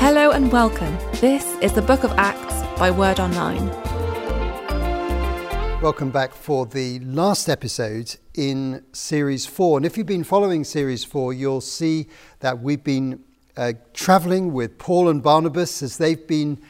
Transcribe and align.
Hello 0.00 0.30
and 0.30 0.50
welcome. 0.50 0.96
This 1.20 1.44
is 1.60 1.74
the 1.74 1.82
Book 1.82 2.04
of 2.04 2.12
Acts 2.12 2.62
by 2.78 2.90
Word 2.90 3.20
Online. 3.20 3.68
Welcome 5.82 6.10
back 6.10 6.32
for 6.32 6.64
the 6.64 7.00
last 7.00 7.50
episode 7.50 8.16
in 8.32 8.82
Series 8.94 9.44
4. 9.44 9.76
And 9.76 9.84
if 9.84 9.98
you've 9.98 10.06
been 10.06 10.24
following 10.24 10.64
Series 10.64 11.04
4, 11.04 11.34
you'll 11.34 11.60
see 11.60 12.08
that 12.38 12.62
we've 12.62 12.82
been 12.82 13.22
uh, 13.58 13.74
traveling 13.92 14.54
with 14.54 14.78
Paul 14.78 15.10
and 15.10 15.22
Barnabas 15.22 15.82
as 15.82 15.98
they've 15.98 16.26
been 16.26 16.62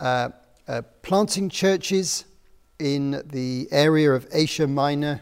uh, 0.00 0.30
uh, 0.66 0.80
planting 1.02 1.50
churches 1.50 2.24
in 2.78 3.22
the 3.26 3.68
area 3.70 4.12
of 4.12 4.26
Asia 4.32 4.66
Minor, 4.66 5.20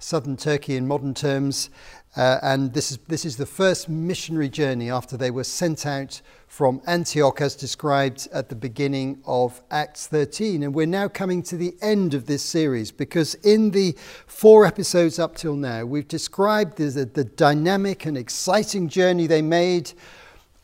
southern 0.00 0.36
Turkey 0.36 0.74
in 0.74 0.88
modern 0.88 1.14
terms. 1.14 1.70
Uh, 2.18 2.40
and 2.42 2.72
this 2.72 2.90
is, 2.90 2.98
this 3.06 3.24
is 3.24 3.36
the 3.36 3.46
first 3.46 3.88
missionary 3.88 4.48
journey 4.48 4.90
after 4.90 5.16
they 5.16 5.30
were 5.30 5.44
sent 5.44 5.86
out 5.86 6.20
from 6.48 6.82
Antioch, 6.84 7.40
as 7.40 7.54
described 7.54 8.26
at 8.32 8.48
the 8.48 8.56
beginning 8.56 9.22
of 9.24 9.62
Acts 9.70 10.08
13. 10.08 10.64
And 10.64 10.74
we're 10.74 10.86
now 10.86 11.06
coming 11.06 11.44
to 11.44 11.56
the 11.56 11.76
end 11.80 12.14
of 12.14 12.26
this 12.26 12.42
series 12.42 12.90
because 12.90 13.36
in 13.36 13.70
the 13.70 13.94
four 14.26 14.66
episodes 14.66 15.20
up 15.20 15.36
till 15.36 15.54
now, 15.54 15.84
we've 15.84 16.08
described 16.08 16.76
the, 16.76 17.04
the 17.04 17.22
dynamic 17.22 18.04
and 18.04 18.18
exciting 18.18 18.88
journey 18.88 19.28
they 19.28 19.42
made, 19.42 19.92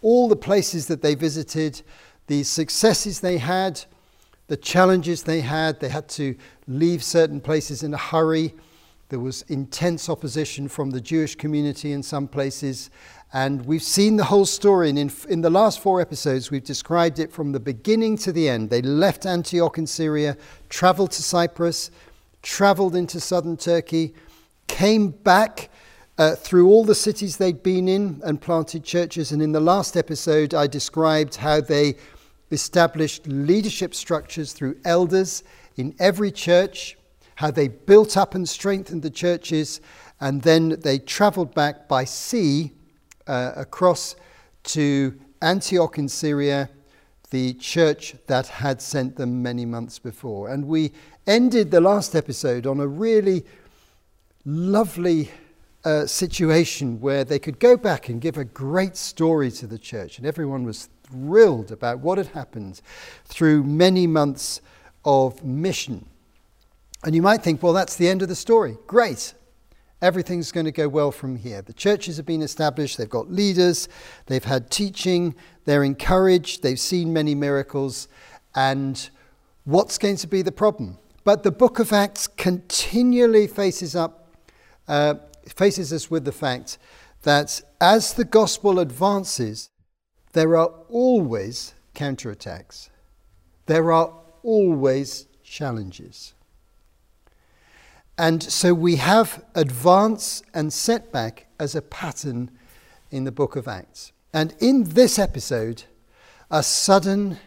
all 0.02 0.26
the 0.26 0.34
places 0.34 0.88
that 0.88 1.02
they 1.02 1.14
visited, 1.14 1.82
the 2.26 2.42
successes 2.42 3.20
they 3.20 3.38
had, 3.38 3.80
the 4.48 4.56
challenges 4.56 5.22
they 5.22 5.42
had. 5.42 5.78
They 5.78 5.88
had 5.88 6.08
to 6.08 6.34
leave 6.66 7.04
certain 7.04 7.40
places 7.40 7.84
in 7.84 7.94
a 7.94 7.98
hurry. 7.98 8.54
There 9.08 9.20
was 9.20 9.42
intense 9.42 10.08
opposition 10.08 10.68
from 10.68 10.90
the 10.90 11.00
Jewish 11.00 11.34
community 11.34 11.92
in 11.92 12.02
some 12.02 12.26
places. 12.26 12.90
And 13.32 13.66
we've 13.66 13.82
seen 13.82 14.16
the 14.16 14.24
whole 14.24 14.46
story. 14.46 14.88
And 14.88 14.98
in, 14.98 15.12
in 15.28 15.40
the 15.40 15.50
last 15.50 15.80
four 15.80 16.00
episodes, 16.00 16.50
we've 16.50 16.64
described 16.64 17.18
it 17.18 17.32
from 17.32 17.52
the 17.52 17.60
beginning 17.60 18.16
to 18.18 18.32
the 18.32 18.48
end. 18.48 18.70
They 18.70 18.82
left 18.82 19.26
Antioch 19.26 19.76
in 19.76 19.86
Syria, 19.86 20.36
traveled 20.68 21.10
to 21.12 21.22
Cyprus, 21.22 21.90
traveled 22.42 22.94
into 22.94 23.20
southern 23.20 23.56
Turkey, 23.56 24.14
came 24.68 25.08
back 25.08 25.70
uh, 26.16 26.34
through 26.34 26.68
all 26.68 26.84
the 26.84 26.94
cities 26.94 27.36
they'd 27.36 27.62
been 27.62 27.88
in 27.88 28.20
and 28.24 28.40
planted 28.40 28.84
churches. 28.84 29.32
And 29.32 29.42
in 29.42 29.52
the 29.52 29.60
last 29.60 29.96
episode, 29.96 30.54
I 30.54 30.66
described 30.66 31.36
how 31.36 31.60
they 31.60 31.96
established 32.50 33.26
leadership 33.26 33.94
structures 33.94 34.52
through 34.52 34.76
elders 34.84 35.42
in 35.76 35.94
every 35.98 36.30
church, 36.30 36.96
how 37.36 37.50
they 37.50 37.68
built 37.68 38.16
up 38.16 38.34
and 38.34 38.48
strengthened 38.48 39.02
the 39.02 39.10
churches, 39.10 39.80
and 40.20 40.42
then 40.42 40.80
they 40.80 40.98
traveled 40.98 41.54
back 41.54 41.88
by 41.88 42.04
sea 42.04 42.72
uh, 43.26 43.52
across 43.56 44.16
to 44.64 45.18
Antioch 45.42 45.98
in 45.98 46.08
Syria, 46.08 46.70
the 47.30 47.54
church 47.54 48.14
that 48.26 48.46
had 48.46 48.80
sent 48.80 49.16
them 49.16 49.42
many 49.42 49.64
months 49.64 49.98
before. 49.98 50.48
And 50.48 50.66
we 50.66 50.92
ended 51.26 51.70
the 51.70 51.80
last 51.80 52.14
episode 52.14 52.66
on 52.66 52.80
a 52.80 52.86
really 52.86 53.44
lovely 54.44 55.30
uh, 55.84 56.06
situation 56.06 57.00
where 57.00 57.24
they 57.24 57.38
could 57.38 57.58
go 57.58 57.76
back 57.76 58.08
and 58.08 58.20
give 58.20 58.38
a 58.38 58.44
great 58.44 58.96
story 58.96 59.50
to 59.50 59.66
the 59.66 59.78
church, 59.78 60.18
and 60.18 60.26
everyone 60.26 60.64
was 60.64 60.88
thrilled 61.10 61.70
about 61.70 61.98
what 61.98 62.18
had 62.18 62.28
happened 62.28 62.80
through 63.24 63.62
many 63.62 64.06
months 64.06 64.60
of 65.04 65.44
mission. 65.44 66.06
And 67.04 67.14
you 67.14 67.22
might 67.22 67.42
think, 67.42 67.62
well, 67.62 67.72
that's 67.72 67.96
the 67.96 68.08
end 68.08 68.22
of 68.22 68.28
the 68.28 68.34
story. 68.34 68.76
Great 68.86 69.34
everything's 70.04 70.52
going 70.52 70.66
to 70.66 70.72
go 70.72 70.86
well 70.86 71.10
from 71.10 71.34
here. 71.34 71.62
The 71.62 71.72
churches 71.72 72.18
have 72.18 72.26
been 72.26 72.42
established, 72.42 72.98
they've 72.98 73.08
got 73.08 73.30
leaders, 73.30 73.88
they've 74.26 74.44
had 74.44 74.70
teaching, 74.70 75.34
they're 75.64 75.82
encouraged, 75.82 76.62
they've 76.62 76.78
seen 76.78 77.10
many 77.14 77.34
miracles, 77.34 78.06
and 78.54 79.08
what's 79.64 79.96
going 79.96 80.16
to 80.16 80.26
be 80.26 80.42
the 80.42 80.52
problem? 80.52 80.98
But 81.24 81.42
the 81.42 81.50
book 81.50 81.78
of 81.78 81.90
Acts 81.90 82.26
continually 82.26 83.46
faces 83.46 83.96
up, 83.96 84.36
uh, 84.86 85.14
faces 85.46 85.90
us 85.90 86.10
with 86.10 86.26
the 86.26 86.32
fact 86.32 86.76
that 87.22 87.62
as 87.80 88.12
the 88.12 88.26
gospel 88.26 88.78
advances, 88.78 89.70
there 90.34 90.54
are 90.58 90.68
always 90.90 91.72
counterattacks. 91.94 92.90
There 93.64 93.90
are 93.90 94.12
always 94.42 95.28
challenges. 95.42 96.34
And 98.16 98.42
so 98.42 98.72
we 98.74 98.96
have 98.96 99.44
advance 99.54 100.42
and 100.52 100.72
setback 100.72 101.46
as 101.58 101.74
a 101.74 101.82
pattern 101.82 102.50
in 103.10 103.24
the 103.24 103.32
book 103.32 103.56
of 103.56 103.66
Acts. 103.66 104.12
And 104.32 104.54
in 104.60 104.84
this 104.84 105.18
episode, 105.18 105.84
a 106.50 106.62
sudden, 106.62 107.38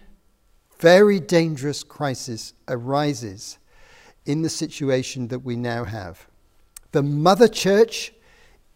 very 0.80 1.20
dangerous 1.20 1.84
crisis 1.84 2.54
arises 2.68 3.58
in 4.26 4.42
the 4.42 4.50
situation 4.50 5.30
that 5.30 5.40
we 5.40 5.56
now 5.56 5.86
have. 5.86 6.28
The 6.92 7.04
mother 7.04 7.48
church 7.48 8.14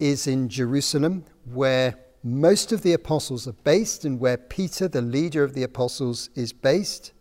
is 0.00 0.26
in 0.26 0.48
Jerusalem, 0.48 1.24
where 1.44 1.98
most 2.24 2.72
of 2.72 2.82
the 2.82 2.92
apostles 2.94 3.46
are 3.46 3.56
based 3.64 4.04
and 4.04 4.18
where 4.18 4.36
Peter, 4.36 4.88
the 4.88 5.02
leader 5.02 5.44
of 5.44 5.54
the 5.54 5.62
apostles, 5.62 6.30
is 6.34 6.52
based. 6.52 7.12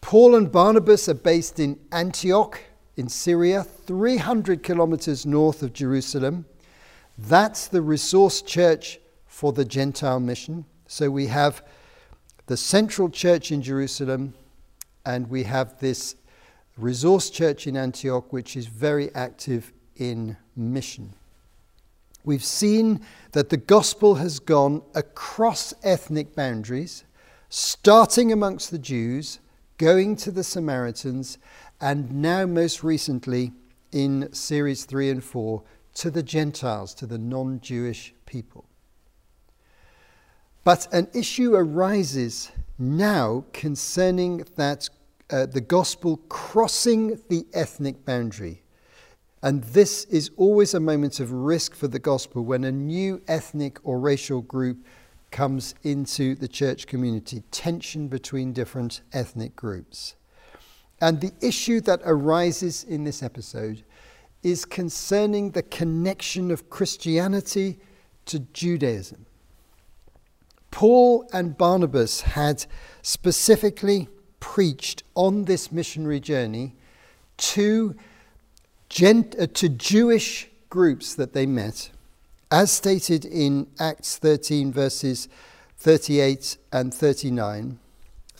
Paul 0.00 0.36
and 0.36 0.52
Barnabas 0.52 1.08
are 1.08 1.14
based 1.14 1.58
in 1.58 1.80
Antioch 1.90 2.60
in 2.96 3.08
Syria, 3.08 3.62
300 3.62 4.62
kilometers 4.62 5.26
north 5.26 5.62
of 5.62 5.72
Jerusalem. 5.72 6.46
That's 7.18 7.66
the 7.68 7.82
resource 7.82 8.42
church 8.42 9.00
for 9.26 9.52
the 9.52 9.64
Gentile 9.64 10.20
mission. 10.20 10.64
So 10.86 11.10
we 11.10 11.26
have 11.26 11.64
the 12.46 12.56
central 12.56 13.08
church 13.08 13.50
in 13.50 13.62
Jerusalem, 13.62 14.34
and 15.04 15.28
we 15.28 15.44
have 15.44 15.78
this 15.80 16.16
resource 16.76 17.30
church 17.30 17.66
in 17.66 17.76
Antioch, 17.76 18.32
which 18.32 18.56
is 18.56 18.66
very 18.66 19.14
active 19.14 19.72
in 19.96 20.36
mission. 20.56 21.14
We've 22.24 22.44
seen 22.44 23.04
that 23.32 23.50
the 23.50 23.56
gospel 23.56 24.14
has 24.16 24.38
gone 24.38 24.82
across 24.94 25.74
ethnic 25.82 26.34
boundaries, 26.34 27.04
starting 27.48 28.32
amongst 28.32 28.70
the 28.70 28.78
Jews, 28.78 29.40
going 29.76 30.16
to 30.16 30.30
the 30.30 30.44
Samaritans, 30.44 31.38
and 31.84 32.10
now 32.10 32.46
most 32.46 32.82
recently 32.82 33.52
in 33.92 34.32
series 34.32 34.86
3 34.86 35.10
and 35.10 35.22
4 35.22 35.62
to 35.92 36.10
the 36.10 36.22
Gentiles, 36.22 36.94
to 36.94 37.06
the 37.06 37.18
non 37.18 37.60
Jewish 37.60 38.14
people. 38.24 38.64
But 40.64 40.88
an 40.94 41.08
issue 41.12 41.54
arises 41.54 42.50
now 42.78 43.44
concerning 43.52 44.46
that 44.56 44.88
uh, 45.28 45.44
the 45.44 45.60
gospel 45.60 46.16
crossing 46.30 47.20
the 47.28 47.46
ethnic 47.52 48.06
boundary. 48.06 48.62
And 49.42 49.62
this 49.62 50.04
is 50.04 50.30
always 50.38 50.72
a 50.72 50.80
moment 50.80 51.20
of 51.20 51.32
risk 51.32 51.74
for 51.74 51.86
the 51.86 51.98
gospel 51.98 52.46
when 52.46 52.64
a 52.64 52.72
new 52.72 53.20
ethnic 53.28 53.78
or 53.82 54.00
racial 54.00 54.40
group 54.40 54.78
comes 55.30 55.74
into 55.82 56.34
the 56.34 56.48
church 56.48 56.86
community, 56.86 57.42
tension 57.50 58.08
between 58.08 58.54
different 58.54 59.02
ethnic 59.12 59.54
groups. 59.54 60.14
And 61.00 61.20
the 61.20 61.32
issue 61.40 61.80
that 61.82 62.00
arises 62.04 62.84
in 62.84 63.04
this 63.04 63.22
episode 63.22 63.84
is 64.42 64.64
concerning 64.64 65.50
the 65.50 65.62
connection 65.62 66.50
of 66.50 66.70
Christianity 66.70 67.78
to 68.26 68.40
Judaism. 68.40 69.26
Paul 70.70 71.28
and 71.32 71.56
Barnabas 71.56 72.22
had 72.22 72.66
specifically 73.00 74.08
preached 74.40 75.02
on 75.14 75.44
this 75.44 75.70
missionary 75.72 76.20
journey 76.20 76.74
to, 77.36 77.94
gent- 78.88 79.36
uh, 79.38 79.46
to 79.54 79.68
Jewish 79.68 80.48
groups 80.68 81.14
that 81.14 81.32
they 81.32 81.46
met, 81.46 81.90
as 82.50 82.70
stated 82.70 83.24
in 83.24 83.68
Acts 83.78 84.18
13, 84.18 84.72
verses 84.72 85.28
38 85.78 86.56
and 86.72 86.92
39. 86.92 87.78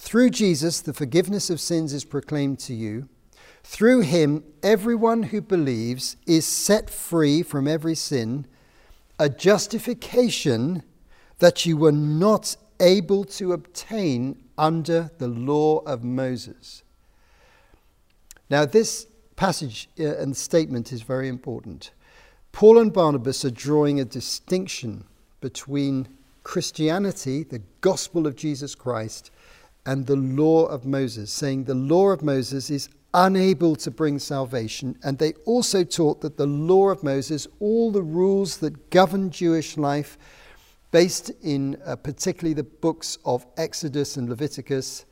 Through 0.05 0.31
Jesus, 0.31 0.83
the 0.83 0.93
forgiveness 0.93 1.49
of 1.49 1.59
sins 1.59 1.95
is 1.95 2.05
proclaimed 2.05 2.59
to 2.59 2.75
you. 2.75 3.09
Through 3.63 4.03
him, 4.03 4.45
everyone 4.63 5.23
who 5.23 5.41
believes 5.41 6.19
is 6.27 6.47
set 6.47 6.91
free 6.91 7.43
from 7.43 7.67
every 7.67 7.95
sin, 7.95 8.47
a 9.19 9.31
justification 9.31 10.83
that 11.39 11.65
you 11.65 11.79
were 11.79 11.91
not 11.91 12.55
able 12.81 13.25
to 13.25 13.55
obtain 13.55 14.45
under 14.59 15.11
the 15.17 15.27
law 15.27 15.79
of 15.87 16.05
Moses. 16.05 16.83
Now, 18.51 18.67
this 18.67 19.07
passage 19.37 19.89
uh, 19.99 20.17
and 20.19 20.37
statement 20.37 20.93
is 20.93 21.01
very 21.01 21.29
important. 21.29 21.93
Paul 22.53 22.79
and 22.79 22.93
Barnabas 22.93 23.43
are 23.47 23.51
drawing 23.51 24.01
a 24.01 24.05
distinction 24.05 25.05
between 25.41 26.09
Christianity, 26.43 27.43
the 27.43 27.63
gospel 27.81 28.27
of 28.27 28.37
Jesus 28.37 28.75
Christ, 28.75 29.31
and 29.87 30.07
the 30.07 30.17
law 30.17 30.67
of 30.67 30.85
Moses, 30.85 31.31
saying 31.31 31.65
the 31.65 31.75
law 31.75 32.09
of 32.09 32.23
Moses 32.23 32.71
is 32.71 32.89
unable 33.13 33.77
to 33.77 33.91
bring 33.91 34.19
salvation. 34.19 34.99
And 35.03 35.19
they 35.19 35.35
also 35.45 35.85
taught 35.85 36.21
that 36.23 36.37
the 36.37 36.47
law 36.47 36.89
of 36.89 37.03
Moses, 37.03 37.47
all 37.61 37.93
the 37.93 38.03
rules 38.03 38.59
that 38.59 38.91
govern 38.91 39.31
Jewish 39.31 39.77
life, 39.77 40.19
based 40.91 41.31
in 41.43 41.77
uh, 41.85 41.97
particularly 41.97 42.55
the 42.55 42.65
books 42.65 43.19
of 43.25 43.47
Exodus 43.57 44.17
and 44.17 44.29
Leviticus, 44.29 45.05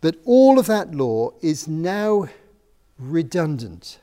that 0.00 0.16
all 0.24 0.58
of 0.58 0.66
that 0.66 0.94
law 0.94 1.30
is 1.42 1.68
now 1.68 2.28
redundant. 2.98 4.00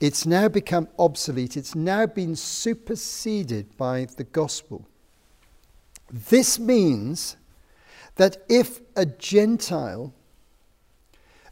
It's 0.00 0.24
now 0.24 0.48
become 0.48 0.88
obsolete. 0.98 1.56
It's 1.56 1.74
now 1.74 2.06
been 2.06 2.34
superseded 2.34 3.76
by 3.76 4.06
the 4.16 4.24
gospel. 4.24 4.88
This 6.10 6.58
means 6.58 7.36
that 8.20 8.36
if 8.50 8.82
a 8.96 9.06
Gentile, 9.06 10.12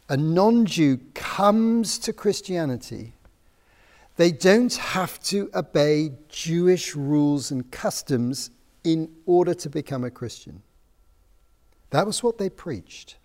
a 0.07 0.15
non 0.15 0.67
Jew, 0.67 0.99
comes 1.15 1.97
to 1.97 2.13
Christianity, 2.13 3.13
they 4.17 4.31
don't 4.31 4.75
have 4.75 5.19
to 5.23 5.49
obey 5.55 6.11
Jewish 6.27 6.95
rules 6.95 7.49
and 7.49 7.71
customs 7.71 8.51
in 8.83 9.09
order 9.25 9.55
to 9.55 9.67
become 9.67 10.03
a 10.03 10.11
Christian. 10.11 10.61
That 11.89 12.05
was 12.05 12.21
what 12.21 12.37
they 12.37 12.51
preached. 12.51 13.15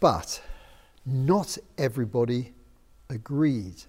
But 0.00 0.40
not 1.04 1.58
everybody 1.76 2.54
agreed. 3.10 3.82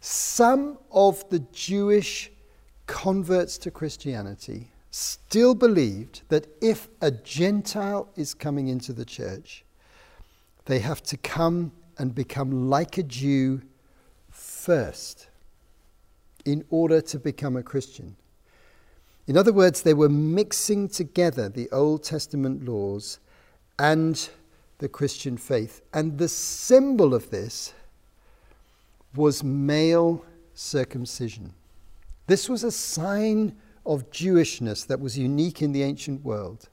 Some 0.00 0.78
of 0.90 1.28
the 1.28 1.40
Jewish 1.52 2.32
converts 2.86 3.58
to 3.58 3.70
Christianity 3.70 4.70
still 4.90 5.54
believed 5.54 6.22
that 6.28 6.46
if 6.60 6.88
a 7.00 7.10
Gentile 7.10 8.08
is 8.16 8.34
coming 8.34 8.68
into 8.68 8.92
the 8.92 9.04
church, 9.04 9.64
they 10.64 10.78
have 10.80 11.02
to 11.04 11.16
come 11.16 11.72
and 11.98 12.14
become 12.14 12.70
like 12.70 12.98
a 12.98 13.02
Jew 13.02 13.62
first 14.30 15.28
in 16.44 16.64
order 16.70 17.00
to 17.00 17.18
become 17.18 17.56
a 17.56 17.62
Christian. 17.62 18.16
In 19.26 19.36
other 19.36 19.52
words, 19.52 19.82
they 19.82 19.94
were 19.94 20.08
mixing 20.08 20.88
together 20.88 21.48
the 21.48 21.68
Old 21.70 22.02
Testament 22.02 22.64
laws 22.64 23.18
and 23.78 24.28
the 24.78 24.88
Christian 24.88 25.36
faith. 25.36 25.82
And 25.92 26.16
the 26.16 26.28
symbol 26.28 27.14
of 27.14 27.30
this 27.30 27.74
was 29.14 29.44
male 29.44 30.24
circumcision. 30.54 31.52
This 32.26 32.48
was 32.48 32.64
a 32.64 32.70
sign 32.70 33.56
of 33.88 34.10
Jewishness 34.10 34.86
that 34.86 35.00
was 35.00 35.18
unique 35.18 35.62
in 35.62 35.72
the 35.72 35.82
ancient 35.82 36.24
world, 36.24 36.68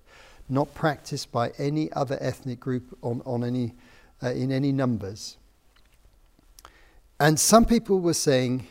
not 0.49 0.73
practiced 0.75 1.31
by 1.31 1.51
any 1.57 1.91
other 1.93 2.17
ethnic 2.21 2.59
group 2.59 2.95
on, 3.01 3.21
on 3.25 3.43
any, 3.43 3.73
uh, 4.21 4.31
in 4.31 4.51
any 4.51 4.71
numbers. 4.71 5.37
And 7.19 7.39
some 7.39 7.65
people 7.65 7.99
were 7.99 8.13
saying, 8.13 8.67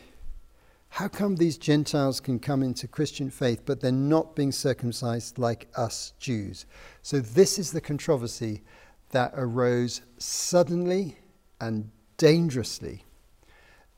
how 0.89 1.09
come 1.09 1.35
these 1.35 1.57
Gentiles 1.57 2.21
can 2.21 2.39
come 2.39 2.63
into 2.63 2.87
Christian 2.87 3.29
faith, 3.29 3.63
but 3.65 3.81
they're 3.81 3.91
not 3.91 4.35
being 4.35 4.53
circumcised 4.53 5.37
like 5.37 5.67
us 5.75 6.13
Jews? 6.19 6.65
So, 7.01 7.19
this 7.19 7.59
is 7.59 7.71
the 7.71 7.81
controversy 7.81 8.61
that 9.09 9.33
arose 9.35 10.01
suddenly 10.17 11.17
and 11.59 11.89
dangerously 12.15 13.03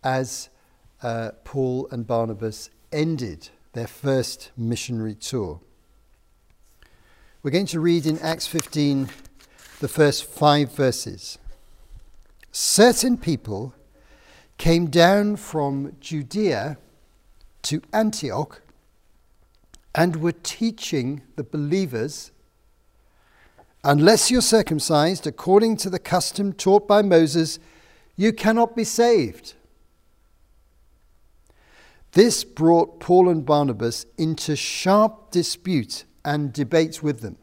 as 0.03 0.49
uh, 1.03 1.31
Paul 1.43 1.87
and 1.91 2.07
Barnabas 2.07 2.71
ended 2.91 3.49
their 3.77 3.85
first 3.85 4.49
missionary 4.57 5.13
tour. 5.13 5.59
We're 7.43 7.51
going 7.51 7.67
to 7.67 7.79
read 7.79 8.07
in 8.07 8.17
Acts 8.19 8.47
15 8.47 9.07
the 9.81 9.87
first 9.87 10.25
five 10.25 10.71
verses. 10.71 11.37
Certain 12.51 13.17
people 13.17 13.75
came 14.57 14.87
down 14.87 15.35
from 15.35 15.95
Judea 15.99 16.79
to 17.61 17.83
Antioch 17.93 18.63
and 19.93 20.15
were 20.15 20.31
teaching 20.31 21.21
the 21.35 21.43
believers 21.43 22.31
unless 23.83 24.31
you're 24.31 24.41
circumcised 24.41 25.27
according 25.27 25.77
to 25.77 25.91
the 25.91 25.99
custom 25.99 26.51
taught 26.51 26.87
by 26.87 27.03
Moses, 27.03 27.59
you 28.15 28.33
cannot 28.33 28.75
be 28.75 28.83
saved. 28.83 29.53
This 32.17 32.43
brought 32.43 32.99
Paul 32.99 33.29
and 33.29 33.45
Barnabas 33.45 34.07
into 34.17 34.55
sharp 34.55 35.29
dispute 35.29 36.03
and 36.25 36.51
debate 36.51 37.03
with 37.03 37.21
them. 37.21 37.37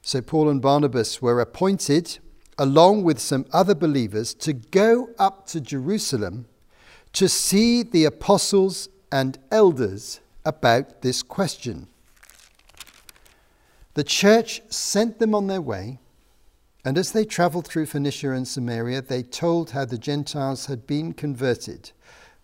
So 0.00 0.22
Paul 0.22 0.48
and 0.48 0.62
Barnabas 0.62 1.20
were 1.20 1.38
appointed, 1.38 2.18
along 2.56 3.04
with 3.04 3.18
some 3.18 3.44
other 3.52 3.74
believers, 3.74 4.32
to 4.36 4.54
go 4.54 5.10
up 5.18 5.46
to 5.48 5.60
Jerusalem 5.60 6.46
to 7.12 7.28
see 7.28 7.82
the 7.82 8.06
apostles 8.06 8.88
and 9.12 9.36
elders 9.50 10.20
about 10.46 11.02
this 11.02 11.22
question. 11.22 11.88
The 13.92 14.04
church 14.04 14.62
sent 14.70 15.18
them 15.18 15.34
on 15.34 15.48
their 15.48 15.60
way, 15.60 15.98
and 16.86 16.96
as 16.96 17.12
they 17.12 17.26
traveled 17.26 17.68
through 17.68 17.84
Phoenicia 17.84 18.30
and 18.30 18.48
Samaria, 18.48 19.02
they 19.02 19.22
told 19.22 19.72
how 19.72 19.84
the 19.84 19.98
Gentiles 19.98 20.66
had 20.66 20.86
been 20.86 21.12
converted. 21.12 21.90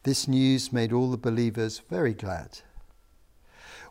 This 0.02 0.26
news 0.26 0.72
made 0.72 0.92
all 0.92 1.10
the 1.10 1.18
believers 1.18 1.82
very 1.90 2.14
glad. 2.14 2.60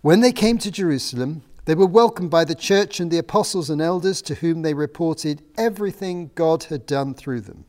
When 0.01 0.21
they 0.21 0.31
came 0.31 0.57
to 0.59 0.71
Jerusalem, 0.71 1.43
they 1.65 1.75
were 1.75 1.85
welcomed 1.85 2.31
by 2.31 2.45
the 2.45 2.55
church 2.55 2.99
and 2.99 3.11
the 3.11 3.19
apostles 3.19 3.69
and 3.69 3.81
elders 3.81 4.21
to 4.23 4.35
whom 4.35 4.63
they 4.63 4.73
reported 4.73 5.43
everything 5.57 6.31
God 6.33 6.63
had 6.63 6.85
done 6.85 7.13
through 7.13 7.41
them. 7.41 7.65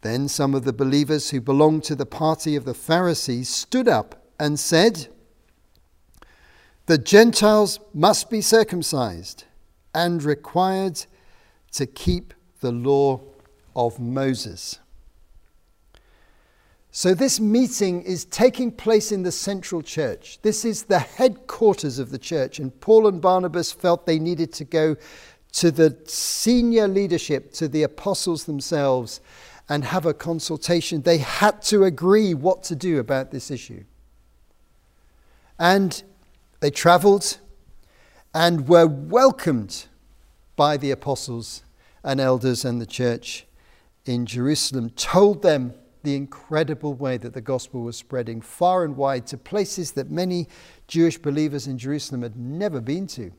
Then 0.00 0.28
some 0.28 0.54
of 0.54 0.64
the 0.64 0.72
believers 0.72 1.30
who 1.30 1.40
belonged 1.40 1.84
to 1.84 1.94
the 1.94 2.06
party 2.06 2.56
of 2.56 2.64
the 2.64 2.72
Pharisees 2.72 3.50
stood 3.50 3.88
up 3.88 4.24
and 4.38 4.58
said, 4.58 5.08
The 6.86 6.96
Gentiles 6.96 7.78
must 7.92 8.30
be 8.30 8.40
circumcised 8.40 9.44
and 9.94 10.22
required 10.22 11.04
to 11.72 11.84
keep 11.84 12.32
the 12.60 12.72
law 12.72 13.20
of 13.76 14.00
Moses. 14.00 14.78
So, 16.92 17.14
this 17.14 17.38
meeting 17.38 18.02
is 18.02 18.24
taking 18.24 18.72
place 18.72 19.12
in 19.12 19.22
the 19.22 19.30
central 19.30 19.80
church. 19.80 20.40
This 20.42 20.64
is 20.64 20.84
the 20.84 20.98
headquarters 20.98 22.00
of 22.00 22.10
the 22.10 22.18
church, 22.18 22.58
and 22.58 22.78
Paul 22.80 23.06
and 23.06 23.20
Barnabas 23.20 23.70
felt 23.70 24.06
they 24.06 24.18
needed 24.18 24.52
to 24.54 24.64
go 24.64 24.96
to 25.52 25.70
the 25.70 25.96
senior 26.06 26.88
leadership, 26.88 27.52
to 27.54 27.68
the 27.68 27.84
apostles 27.84 28.44
themselves, 28.44 29.20
and 29.68 29.84
have 29.84 30.04
a 30.04 30.12
consultation. 30.12 31.02
They 31.02 31.18
had 31.18 31.62
to 31.62 31.84
agree 31.84 32.34
what 32.34 32.64
to 32.64 32.74
do 32.74 32.98
about 32.98 33.30
this 33.30 33.52
issue. 33.52 33.84
And 35.60 36.02
they 36.58 36.70
traveled 36.70 37.38
and 38.34 38.68
were 38.68 38.86
welcomed 38.86 39.86
by 40.56 40.76
the 40.76 40.90
apostles 40.90 41.62
and 42.02 42.20
elders 42.20 42.64
and 42.64 42.80
the 42.80 42.86
church 42.86 43.46
in 44.06 44.26
Jerusalem, 44.26 44.90
told 44.90 45.42
them 45.42 45.74
the 46.02 46.16
incredible 46.16 46.94
way 46.94 47.16
that 47.16 47.34
the 47.34 47.40
gospel 47.40 47.82
was 47.82 47.96
spreading 47.96 48.40
far 48.40 48.84
and 48.84 48.96
wide 48.96 49.26
to 49.28 49.38
places 49.38 49.92
that 49.92 50.10
many 50.10 50.48
Jewish 50.86 51.18
believers 51.18 51.66
in 51.66 51.78
Jerusalem 51.78 52.22
had 52.22 52.36
never 52.36 52.80
been 52.80 53.06
to. 53.08 53.32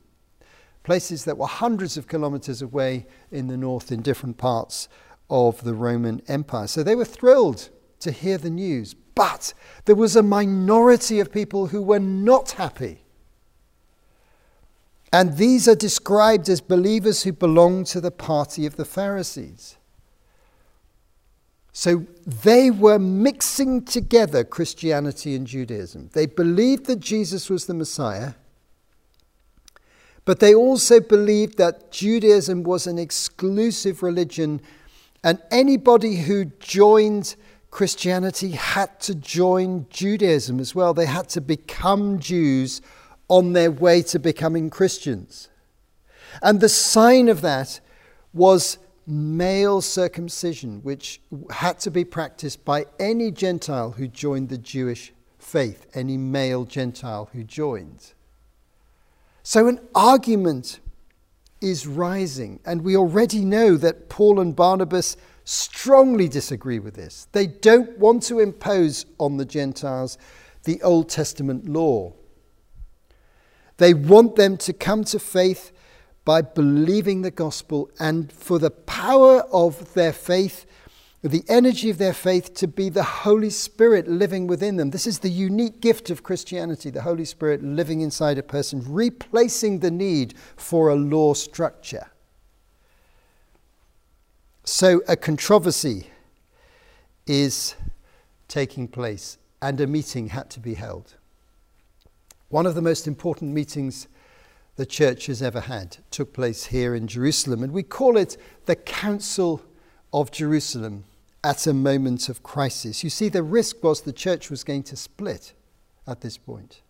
Places 0.82 1.24
that 1.24 1.38
were 1.38 1.46
hundreds 1.46 1.96
of 1.96 2.08
kilometers 2.08 2.62
away 2.62 3.06
in 3.30 3.46
the 3.46 3.56
north 3.56 3.92
in 3.92 4.02
different 4.02 4.38
parts 4.38 4.88
of 5.30 5.62
the 5.64 5.74
Roman 5.74 6.20
Empire. 6.28 6.66
So 6.66 6.82
they 6.82 6.94
were 6.94 7.04
thrilled 7.04 7.70
to 8.00 8.10
hear 8.10 8.38
the 8.38 8.50
news. 8.50 8.94
But 9.14 9.54
there 9.84 9.94
was 9.94 10.16
a 10.16 10.22
minority 10.22 11.20
of 11.20 11.32
people 11.32 11.68
who 11.68 11.82
were 11.82 12.00
not 12.00 12.52
happy. 12.52 13.04
And 15.12 15.36
these 15.36 15.68
are 15.68 15.74
described 15.74 16.48
as 16.48 16.60
believers 16.60 17.22
who 17.22 17.32
belong 17.32 17.84
to 17.84 18.00
the 18.00 18.10
party 18.10 18.64
of 18.64 18.76
the 18.76 18.86
Pharisees. 18.86 19.76
So 21.72 22.06
they 22.26 22.70
were 22.70 22.98
mixing 22.98 23.84
together 23.84 24.44
Christianity 24.44 25.34
and 25.34 25.46
Judaism. 25.46 26.10
They 26.12 26.26
believed 26.26 26.86
that 26.86 27.00
Jesus 27.00 27.48
was 27.48 27.64
the 27.66 27.74
Messiah, 27.74 28.34
but 30.24 30.38
they 30.38 30.54
also 30.54 31.00
believed 31.00 31.56
that 31.58 31.90
Judaism 31.90 32.62
was 32.62 32.86
an 32.86 32.98
exclusive 32.98 34.02
religion 34.02 34.60
and 35.24 35.40
anybody 35.50 36.16
who 36.16 36.46
joined 36.46 37.36
Christianity 37.70 38.50
had 38.50 39.00
to 39.00 39.14
join 39.14 39.86
Judaism 39.88 40.60
as 40.60 40.74
well. 40.74 40.92
They 40.92 41.06
had 41.06 41.28
to 41.30 41.40
become 41.40 42.18
Jews 42.18 42.82
on 43.28 43.54
their 43.54 43.70
way 43.70 44.02
to 44.02 44.18
becoming 44.18 44.68
Christians. 44.68 45.48
And 46.42 46.60
the 46.60 46.68
sign 46.68 47.28
of 47.28 47.40
that 47.40 47.80
was 48.34 48.78
male 49.06 49.80
circumcision, 49.80 50.80
which 50.82 51.20
had 51.50 51.78
to 51.80 51.90
be 51.90 52.04
practiced 52.04 52.64
by 52.64 52.86
any 52.98 53.30
Gentile 53.30 53.92
who 53.92 54.06
joined 54.08 54.48
the 54.48 54.58
Jewish 54.58 55.12
faith, 55.38 55.86
any 55.94 56.16
male 56.16 56.64
Gentile 56.64 57.28
who 57.32 57.42
joined. 57.44 58.12
So, 59.42 59.66
an 59.66 59.80
argument 59.94 60.80
is 61.62 61.86
rising. 61.86 62.60
And 62.66 62.82
we 62.82 62.96
already 62.96 63.44
know 63.44 63.76
that 63.76 64.08
Paul 64.08 64.40
and 64.40 64.54
Barnabas 64.54 65.16
strongly 65.44 66.28
disagree 66.28 66.78
with 66.78 66.94
this. 66.94 67.28
They 67.32 67.46
don't 67.46 67.96
want 67.98 68.22
to 68.24 68.40
impose 68.40 69.06
on 69.18 69.36
the 69.36 69.44
Gentiles 69.44 70.18
the 70.64 70.82
Old 70.82 71.08
Testament 71.08 71.68
law. 71.68 72.12
They 73.78 73.94
want 73.94 74.36
them 74.36 74.56
to 74.58 74.72
come 74.72 75.04
to 75.04 75.18
faith 75.18 75.72
by 76.24 76.42
believing 76.42 77.22
the 77.22 77.30
gospel 77.30 77.90
and 77.98 78.32
for 78.32 78.58
the 78.58 78.70
power 78.70 79.40
of 79.52 79.92
their 79.94 80.12
faith, 80.12 80.66
the 81.22 81.44
energy 81.48 81.90
of 81.90 81.98
their 81.98 82.12
faith 82.12 82.54
to 82.54 82.68
be 82.68 82.88
the 82.88 83.02
Holy 83.02 83.50
Spirit 83.50 84.06
living 84.08 84.46
within 84.46 84.76
them. 84.76 84.90
This 84.90 85.06
is 85.06 85.20
the 85.20 85.30
unique 85.30 85.80
gift 85.80 86.10
of 86.10 86.22
Christianity, 86.22 86.90
the 86.90 87.02
Holy 87.02 87.24
Spirit 87.24 87.62
living 87.62 88.00
inside 88.00 88.38
a 88.38 88.42
person, 88.42 88.84
replacing 88.86 89.80
the 89.80 89.90
need 89.90 90.34
for 90.56 90.88
a 90.88 90.94
law 90.94 91.34
structure. 91.34 92.08
So 94.64 95.02
a 95.08 95.16
controversy 95.16 96.06
is 97.26 97.74
taking 98.46 98.86
place 98.86 99.38
and 99.60 99.80
a 99.80 99.86
meeting 99.86 100.28
had 100.28 100.50
to 100.50 100.60
be 100.60 100.74
held. 100.74 101.14
One 102.48 102.66
of 102.66 102.74
the 102.74 102.82
most 102.82 103.06
important 103.06 103.52
meetings 103.52 104.06
the 104.76 104.86
church 104.86 105.26
has 105.26 105.42
ever 105.42 105.60
had 105.60 105.98
took 106.10 106.32
place 106.32 106.66
here 106.66 106.94
in 106.94 107.06
Jerusalem, 107.06 107.62
and 107.62 107.72
we 107.72 107.82
call 107.82 108.16
it 108.16 108.36
the 108.66 108.76
Council 108.76 109.62
of 110.12 110.30
Jerusalem 110.30 111.04
at 111.44 111.66
a 111.66 111.74
moment 111.74 112.28
of 112.28 112.42
crisis. 112.42 113.02
You 113.02 113.10
see, 113.10 113.28
the 113.28 113.42
risk 113.42 113.82
was 113.82 114.02
the 114.02 114.12
church 114.12 114.50
was 114.50 114.64
going 114.64 114.84
to 114.84 114.96
split 114.96 115.52
at 116.06 116.20
this 116.20 116.38
point. 116.38 116.80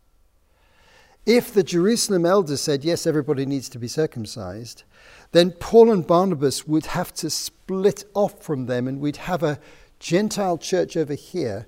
If 1.25 1.55
the 1.55 1.63
Jerusalem 1.63 2.27
elders 2.27 2.61
said, 2.61 2.85
yes, 2.85 3.07
everybody 3.07 3.47
needs 3.47 3.69
to 3.71 3.79
be 3.79 3.89
circumcised, 3.89 4.83
then 5.31 5.53
Paul 5.53 5.91
and 5.91 6.07
Barnabas 6.07 6.67
would 6.67 6.87
have 6.87 7.15
to 7.15 7.31
split 7.31 8.05
off 8.15 8.43
from 8.43 8.67
them, 8.67 8.89
and 8.89 9.01
we'd 9.01 9.17
have 9.17 9.43
a 9.43 9.59
Gentile 9.99 10.59
church 10.59 10.97
over 10.97 11.15
here 11.15 11.67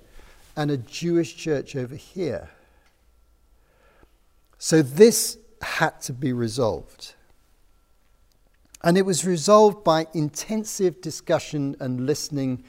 and 0.57 0.69
a 0.69 0.77
Jewish 0.77 1.35
church 1.35 1.75
over 1.75 1.95
here. 1.95 2.49
So 4.57 4.81
this 4.81 5.37
had 5.61 6.01
to 6.01 6.13
be 6.13 6.33
resolved. 6.33 7.15
And 8.83 8.97
it 8.97 9.05
was 9.05 9.25
resolved 9.25 9.83
by 9.83 10.07
intensive 10.13 11.01
discussion 11.01 11.75
and 11.79 12.05
listening, 12.05 12.63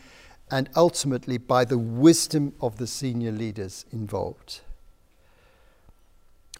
and 0.51 0.71
ultimately 0.75 1.39
by 1.39 1.65
the 1.65 1.79
wisdom 1.79 2.55
of 2.61 2.79
the 2.79 2.87
senior 2.87 3.33
leaders 3.33 3.85
involved. 3.91 4.61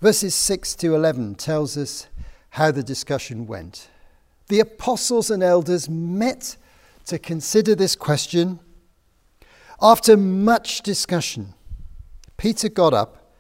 Verses 0.01 0.35
6 0.35 0.75
to 0.77 0.95
11 0.95 1.37
tells 1.37 1.79
us 1.79 2.09
how 2.51 2.71
the 2.71 2.83
discussion 2.83 3.47
went. 3.47 3.89
The 4.49 4.61
apostles 4.61 5.31
and 5.31 5.43
elders 5.43 5.89
met 5.89 6.57
to 7.07 7.19
consider 7.19 7.75
this 7.75 7.97
question. 7.97 8.61
After 9.81 10.17
much 10.17 10.83
discussion, 10.83 11.55
Peter 12.37 12.69
got 12.69 12.93
up 12.93 13.33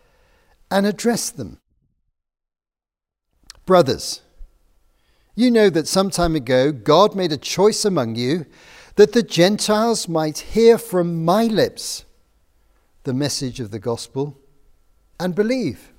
and 0.70 0.86
addressed 0.86 1.36
them. 1.36 1.58
Brothers, 3.66 4.23
you 5.35 5.50
know 5.50 5.68
that 5.70 5.88
some 5.88 6.08
time 6.08 6.37
ago 6.37 6.70
God 6.70 7.16
made 7.16 7.32
a 7.32 7.37
choice 7.37 7.85
among 7.85 8.14
you 8.14 8.46
that 8.94 9.12
the 9.12 9.25
Gentiles 9.25 10.08
might 10.08 10.38
hear 10.38 10.78
from 10.78 11.25
my 11.25 11.44
lips 11.44 12.04
the 13.02 13.12
message 13.12 13.58
of 13.58 13.73
the 13.73 13.80
gospel 13.80 14.38
and 15.18 15.35
believe. 15.35 15.92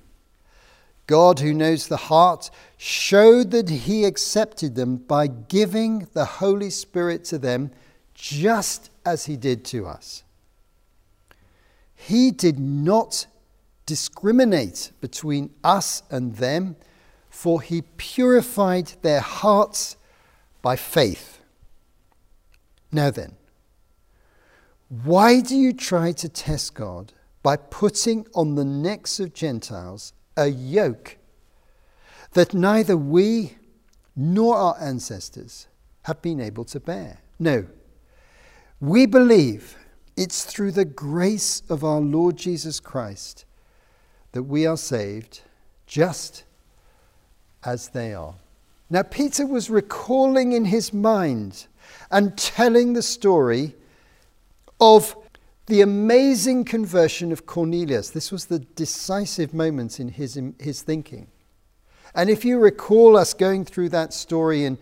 God, 1.06 1.40
who 1.40 1.52
knows 1.52 1.88
the 1.88 1.96
heart, 1.96 2.50
showed 2.78 3.50
that 3.50 3.68
he 3.68 4.04
accepted 4.04 4.74
them 4.74 4.96
by 4.96 5.26
giving 5.26 6.08
the 6.14 6.24
Holy 6.24 6.70
Spirit 6.70 7.22
to 7.24 7.38
them 7.38 7.70
just 8.14 8.90
as 9.04 9.26
he 9.26 9.36
did 9.36 9.64
to 9.66 9.86
us. 9.86 10.24
He 11.94 12.30
did 12.30 12.58
not 12.58 13.26
discriminate 13.84 14.92
between 15.02 15.50
us 15.62 16.02
and 16.10 16.36
them 16.36 16.76
for 17.38 17.62
he 17.62 17.82
purified 17.98 18.88
their 19.02 19.20
hearts 19.20 19.96
by 20.60 20.74
faith. 20.74 21.40
Now 22.90 23.12
then, 23.12 23.36
why 24.88 25.40
do 25.40 25.54
you 25.54 25.72
try 25.72 26.10
to 26.10 26.28
test 26.28 26.74
God 26.74 27.12
by 27.44 27.54
putting 27.54 28.26
on 28.34 28.56
the 28.56 28.64
necks 28.64 29.20
of 29.20 29.34
Gentiles 29.34 30.12
a 30.36 30.48
yoke 30.48 31.16
that 32.32 32.54
neither 32.54 32.96
we 32.96 33.56
nor 34.16 34.56
our 34.56 34.76
ancestors 34.80 35.68
have 36.06 36.20
been 36.20 36.40
able 36.40 36.64
to 36.64 36.80
bear? 36.80 37.18
No. 37.38 37.68
We 38.80 39.06
believe 39.06 39.76
it's 40.16 40.42
through 40.44 40.72
the 40.72 40.84
grace 40.84 41.62
of 41.68 41.84
our 41.84 42.00
Lord 42.00 42.36
Jesus 42.36 42.80
Christ 42.80 43.44
that 44.32 44.42
we 44.42 44.66
are 44.66 44.76
saved 44.76 45.42
just 45.86 46.42
as 47.64 47.88
they 47.88 48.14
are. 48.14 48.34
Now, 48.90 49.02
Peter 49.02 49.46
was 49.46 49.68
recalling 49.68 50.52
in 50.52 50.66
his 50.66 50.92
mind 50.92 51.66
and 52.10 52.36
telling 52.38 52.92
the 52.94 53.02
story 53.02 53.74
of 54.80 55.14
the 55.66 55.82
amazing 55.82 56.64
conversion 56.64 57.30
of 57.30 57.44
Cornelius. 57.44 58.10
This 58.10 58.32
was 58.32 58.46
the 58.46 58.60
decisive 58.60 59.52
moment 59.52 60.00
in 60.00 60.08
his, 60.08 60.36
in 60.36 60.54
his 60.58 60.80
thinking. 60.80 61.26
And 62.14 62.30
if 62.30 62.44
you 62.44 62.58
recall 62.58 63.16
us 63.16 63.34
going 63.34 63.66
through 63.66 63.90
that 63.90 64.14
story 64.14 64.64
in 64.64 64.78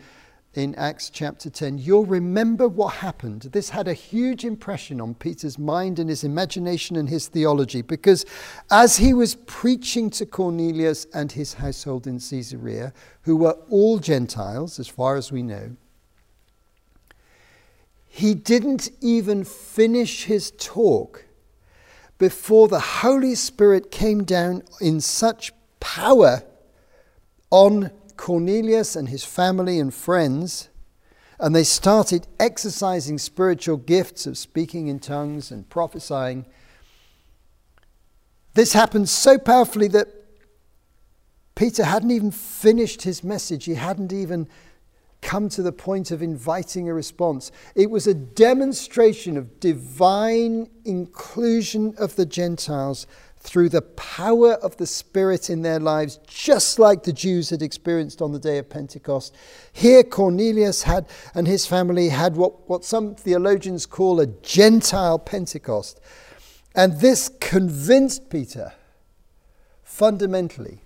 in 0.57 0.75
Acts 0.77 1.11
chapter 1.11 1.51
10, 1.51 1.79
you'll 1.79 2.07
remember 2.07 2.67
what 2.67 2.95
happened. 2.95 3.43
This 3.43 3.71
had 3.71 3.87
a 3.87 3.93
huge 3.93 4.45
impression 4.45 5.01
on 5.01 5.15
Peter's 5.15 5.59
mind 5.59 5.99
and 5.99 6.09
his 6.09 6.25
imagination 6.25 6.97
and 6.97 7.09
his 7.09 7.29
theology 7.29 7.83
because 7.83 8.25
as 8.71 8.97
he 8.97 9.13
was 9.13 9.35
preaching 9.35 10.09
to 10.11 10.25
Cornelius 10.25 11.07
and 11.13 11.33
his 11.33 11.55
household 11.55 12.07
in 12.07 12.19
Caesarea, 12.19 12.93
who 13.23 13.37
were 13.37 13.57
all 13.69 13.99
Gentiles, 13.99 14.79
as 14.79 14.89
far 14.89 15.17
as 15.17 15.31
we 15.31 15.43
know, 15.43 15.77
he 18.09 18.35
didn't 18.35 18.89
even 19.03 19.45
finish 19.45 20.25
his 20.25 20.51
talk 20.53 21.27
before 22.17 22.67
the 22.67 22.81
Holy 22.81 23.35
Spirit 23.35 23.91
came 23.91 24.25
down 24.25 24.63
in 24.81 25.03
such 25.03 25.53
power 25.81 26.43
on 27.51 27.91
Cornelius 28.17 28.97
and 28.97 29.09
his 29.09 29.25
family 29.25 29.79
and 29.79 29.93
friends, 29.93 30.69
and 31.39 31.55
they 31.55 31.65
started 31.65 32.27
exercising 32.41 33.19
spiritual 33.19 33.77
gifts 33.77 34.27
of 34.27 34.39
speaking 34.39 34.89
in 34.89 34.99
tongues 34.99 35.51
and 35.51 35.69
prophesying. 35.69 36.47
This 38.55 38.73
happened 38.73 39.09
so 39.09 39.39
powerfully 39.39 39.89
that 39.89 40.09
Peter 41.55 41.85
hadn't 41.85 42.11
even 42.11 42.31
finished 42.31 43.03
his 43.03 43.23
message. 43.23 43.65
He 43.65 43.75
hadn't 43.75 44.13
even 44.13 44.49
come 45.23 45.49
to 45.49 45.63
the 45.63 45.73
point 45.73 46.11
of 46.11 46.23
inviting 46.23 46.89
a 46.89 46.95
response. 46.95 47.51
It 47.75 47.91
was 47.91 48.07
a 48.07 48.15
demonstration 48.15 49.37
of 49.37 49.59
divine 49.61 50.69
inclusion 50.85 51.95
of 51.99 52.17
the 52.17 52.27
Gentiles 52.27 53.07
through 53.47 53.69
the 53.69 53.83
power 53.83 54.55
of 54.55 54.77
the 54.77 54.87
Spirit 54.87 55.49
in 55.49 55.63
their 55.63 55.79
lives, 55.79 56.19
just 56.27 56.81
like 56.81 57.05
the 57.05 57.13
Jews 57.13 57.51
had 57.51 57.63
experienced 57.63 58.21
on 58.21 58.33
the 58.33 58.41
day 58.41 58.59
of 58.59 58.69
Pentecost. 58.69 59.37
Here, 59.73 60.03
Cornelius 60.03 60.83
had 60.83 61.07
and 61.33 61.47
his 61.47 61.65
family 61.65 62.09
had 62.09 62.35
what, 62.35 62.69
what 62.69 62.85
some 62.85 63.15
theologians 63.15 63.87
call 63.87 64.19
a 64.19 64.27
Gentile 64.27 65.21
Pentecost. 65.21 66.01
And 66.75 67.01
this 67.01 67.31
convinced 67.41 68.31
Peter 68.31 68.73
fundamentally 69.85 70.81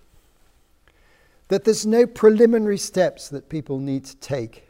that 1.49 1.65
there's 1.65 1.87
no 1.87 2.07
preliminary 2.07 2.79
steps 2.79 3.31
that 3.31 3.49
people 3.49 3.79
need 3.79 4.05
to 4.05 4.17
take 4.17 4.65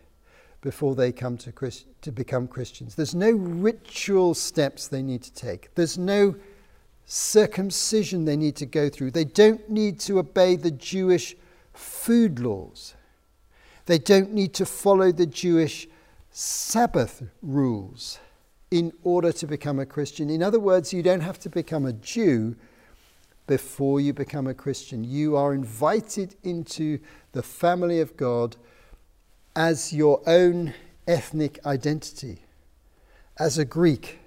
before 0.60 0.94
they 0.94 1.10
come 1.10 1.36
to, 1.38 1.50
Christ- 1.50 1.86
to 2.02 2.12
become 2.12 2.46
Christians. 2.46 2.94
There's 2.94 3.16
no 3.16 3.32
ritual 3.32 4.34
steps 4.34 4.86
they 4.86 5.02
need 5.02 5.22
to 5.24 5.32
take. 5.32 5.74
There's 5.74 5.98
no 5.98 6.36
circumcision 7.12 8.24
they 8.24 8.36
need 8.36 8.54
to 8.54 8.64
go 8.64 8.88
through. 8.88 9.10
They 9.10 9.24
don't 9.24 9.68
need 9.68 9.98
to 10.00 10.20
obey 10.20 10.54
the 10.54 10.70
Jewish 10.70 11.34
food 11.72 12.38
laws. 12.38 12.94
They 13.86 13.98
don't 13.98 14.32
need 14.32 14.54
to 14.54 14.64
follow 14.64 15.10
the 15.10 15.26
Jewish 15.26 15.88
Sabbath 16.30 17.24
rules 17.42 18.20
in 18.70 18.92
order 19.02 19.32
to 19.32 19.46
become 19.48 19.80
a 19.80 19.86
Christian. 19.86 20.30
In 20.30 20.40
other 20.40 20.60
words, 20.60 20.92
you 20.92 21.02
don't 21.02 21.22
have 21.22 21.40
to 21.40 21.48
become 21.48 21.84
a 21.84 21.92
Jew 21.92 22.54
before 23.48 24.00
you 24.00 24.12
become 24.12 24.46
a 24.46 24.54
Christian. 24.54 25.02
You 25.02 25.36
are 25.36 25.52
invited 25.52 26.36
into 26.44 27.00
the 27.32 27.42
family 27.42 28.00
of 28.00 28.16
God 28.16 28.54
as 29.56 29.92
your 29.92 30.22
own 30.28 30.74
ethnic 31.08 31.58
identity, 31.66 32.42
as 33.36 33.58
a 33.58 33.64
Greek, 33.64 34.20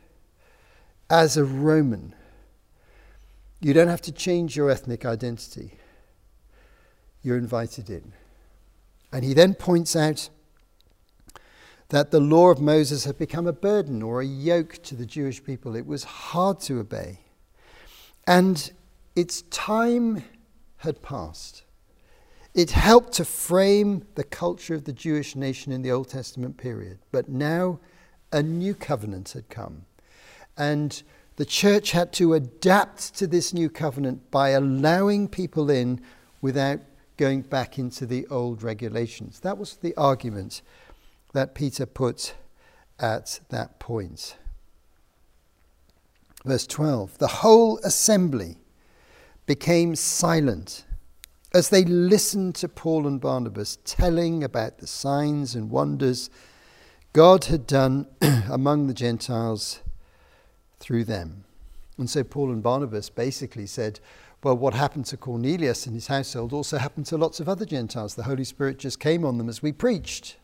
as 1.09 1.37
a 1.37 1.45
Roman 1.45 2.13
you 3.63 3.73
don't 3.73 3.87
have 3.87 4.01
to 4.01 4.11
change 4.11 4.55
your 4.55 4.69
ethnic 4.69 5.05
identity. 5.05 5.77
You're 7.21 7.37
invited 7.37 7.89
in. 7.89 8.13
And 9.11 9.23
he 9.23 9.33
then 9.33 9.53
points 9.53 9.95
out 9.95 10.29
that 11.89 12.11
the 12.11 12.19
law 12.19 12.49
of 12.49 12.59
Moses 12.59 13.05
had 13.05 13.17
become 13.17 13.47
a 13.47 13.53
burden 13.53 14.01
or 14.01 14.21
a 14.21 14.25
yoke 14.25 14.81
to 14.83 14.95
the 14.95 15.05
Jewish 15.05 15.43
people. 15.43 15.75
It 15.75 15.85
was 15.85 16.03
hard 16.03 16.59
to 16.61 16.79
obey. 16.79 17.19
And 18.25 18.71
its 19.15 19.43
time 19.43 20.23
had 20.77 21.01
passed. 21.01 21.63
It 22.53 22.71
helped 22.71 23.13
to 23.13 23.25
frame 23.25 24.05
the 24.15 24.23
culture 24.23 24.75
of 24.75 24.85
the 24.85 24.93
Jewish 24.93 25.35
nation 25.35 25.71
in 25.71 25.81
the 25.81 25.91
Old 25.91 26.09
Testament 26.09 26.57
period. 26.57 26.99
But 27.11 27.29
now 27.29 27.79
a 28.31 28.43
new 28.43 28.75
covenant 28.75 29.31
had 29.31 29.49
come. 29.49 29.85
And 30.57 31.01
the 31.35 31.45
church 31.45 31.91
had 31.91 32.13
to 32.13 32.33
adapt 32.33 33.15
to 33.15 33.27
this 33.27 33.53
new 33.53 33.69
covenant 33.69 34.29
by 34.29 34.49
allowing 34.49 35.27
people 35.27 35.69
in 35.69 36.01
without 36.41 36.79
going 37.17 37.41
back 37.41 37.79
into 37.79 38.05
the 38.05 38.27
old 38.27 38.61
regulations. 38.61 39.39
That 39.39 39.57
was 39.57 39.77
the 39.77 39.95
argument 39.95 40.61
that 41.33 41.55
Peter 41.55 41.85
put 41.85 42.35
at 42.99 43.39
that 43.49 43.79
point. 43.79 44.37
Verse 46.45 46.67
12 46.67 47.17
The 47.17 47.27
whole 47.27 47.79
assembly 47.79 48.57
became 49.45 49.95
silent 49.95 50.85
as 51.53 51.69
they 51.69 51.83
listened 51.83 52.55
to 52.55 52.67
Paul 52.67 53.05
and 53.05 53.21
Barnabas 53.21 53.77
telling 53.85 54.43
about 54.43 54.79
the 54.79 54.87
signs 54.87 55.55
and 55.55 55.69
wonders 55.69 56.29
God 57.13 57.45
had 57.45 57.67
done 57.67 58.07
among 58.49 58.87
the 58.87 58.93
Gentiles 58.93 59.79
through 60.83 61.05
them. 61.05 61.45
And 61.97 62.09
so 62.09 62.23
Paul 62.23 62.51
and 62.51 62.61
Barnabas 62.61 63.09
basically 63.09 63.65
said, 63.65 64.01
well, 64.43 64.57
what 64.57 64.73
happened 64.73 65.05
to 65.05 65.17
Cornelius 65.17 65.85
and 65.85 65.95
his 65.95 66.07
household 66.07 66.51
also 66.51 66.77
happened 66.77 67.05
to 67.05 67.17
lots 67.17 67.39
of 67.39 67.47
other 67.47 67.65
Gentiles. 67.65 68.15
The 68.15 68.23
Holy 68.23 68.43
Spirit 68.43 68.79
just 68.79 68.99
came 68.99 69.23
on 69.23 69.37
them 69.37 69.47
as 69.47 69.63
we 69.63 69.71
preached. 69.71 70.35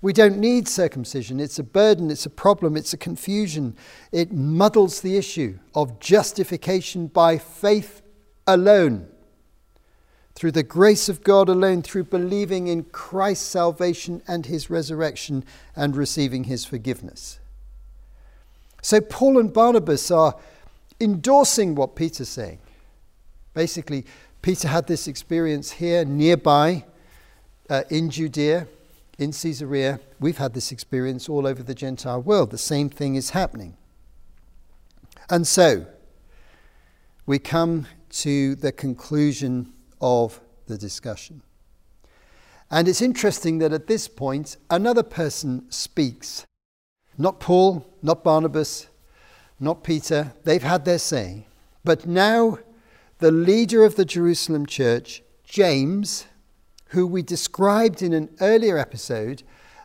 We 0.00 0.12
don't 0.12 0.38
need 0.38 0.66
circumcision. 0.66 1.38
It's 1.38 1.60
a 1.60 1.62
burden, 1.62 2.10
it's 2.10 2.26
a 2.26 2.30
problem, 2.30 2.76
it's 2.76 2.92
a 2.92 2.96
confusion. 2.96 3.76
It 4.10 4.32
muddles 4.32 5.00
the 5.00 5.16
issue 5.16 5.60
of 5.76 6.00
justification 6.00 7.06
by 7.06 7.38
faith 7.38 8.02
alone, 8.44 9.06
through 10.34 10.50
the 10.50 10.64
grace 10.64 11.08
of 11.08 11.22
God 11.22 11.48
alone, 11.48 11.82
through 11.82 12.04
believing 12.04 12.66
in 12.66 12.82
Christ's 12.84 13.46
salvation 13.46 14.22
and 14.26 14.46
his 14.46 14.68
resurrection 14.68 15.44
and 15.76 15.94
receiving 15.94 16.44
his 16.44 16.64
forgiveness. 16.64 17.38
So, 18.82 19.00
Paul 19.00 19.38
and 19.38 19.52
Barnabas 19.52 20.10
are 20.10 20.36
endorsing 21.00 21.74
what 21.74 21.96
Peter's 21.96 22.28
saying. 22.28 22.58
Basically, 23.54 24.04
Peter 24.42 24.68
had 24.68 24.86
this 24.86 25.08
experience 25.08 25.70
here 25.70 26.04
nearby 26.04 26.84
uh, 27.70 27.84
in 27.88 28.10
Judea 28.10 28.66
in 29.18 29.32
Caesarea, 29.32 30.00
we've 30.20 30.38
had 30.38 30.54
this 30.54 30.72
experience 30.72 31.28
all 31.28 31.46
over 31.46 31.62
the 31.62 31.74
Gentile 31.74 32.20
world. 32.20 32.50
The 32.50 32.58
same 32.58 32.88
thing 32.88 33.14
is 33.14 33.30
happening. 33.30 33.76
And 35.30 35.46
so, 35.46 35.86
we 37.24 37.38
come 37.38 37.86
to 38.10 38.54
the 38.56 38.72
conclusion 38.72 39.72
of 40.00 40.40
the 40.66 40.76
discussion. 40.76 41.42
And 42.70 42.88
it's 42.88 43.02
interesting 43.02 43.58
that 43.58 43.72
at 43.72 43.86
this 43.86 44.08
point, 44.08 44.56
another 44.70 45.02
person 45.02 45.70
speaks. 45.70 46.44
Not 47.18 47.40
Paul, 47.40 47.86
not 48.02 48.24
Barnabas, 48.24 48.88
not 49.60 49.84
Peter. 49.84 50.32
They've 50.44 50.62
had 50.62 50.84
their 50.84 50.98
say. 50.98 51.46
But 51.84 52.06
now, 52.06 52.58
the 53.18 53.30
leader 53.30 53.84
of 53.84 53.96
the 53.96 54.04
Jerusalem 54.04 54.66
church, 54.66 55.22
James, 55.44 56.26
who 56.88 57.06
we 57.06 57.22
described 57.22 58.02
in 58.02 58.12
an 58.12 58.28
earlier 58.40 58.78
episode 58.78 59.42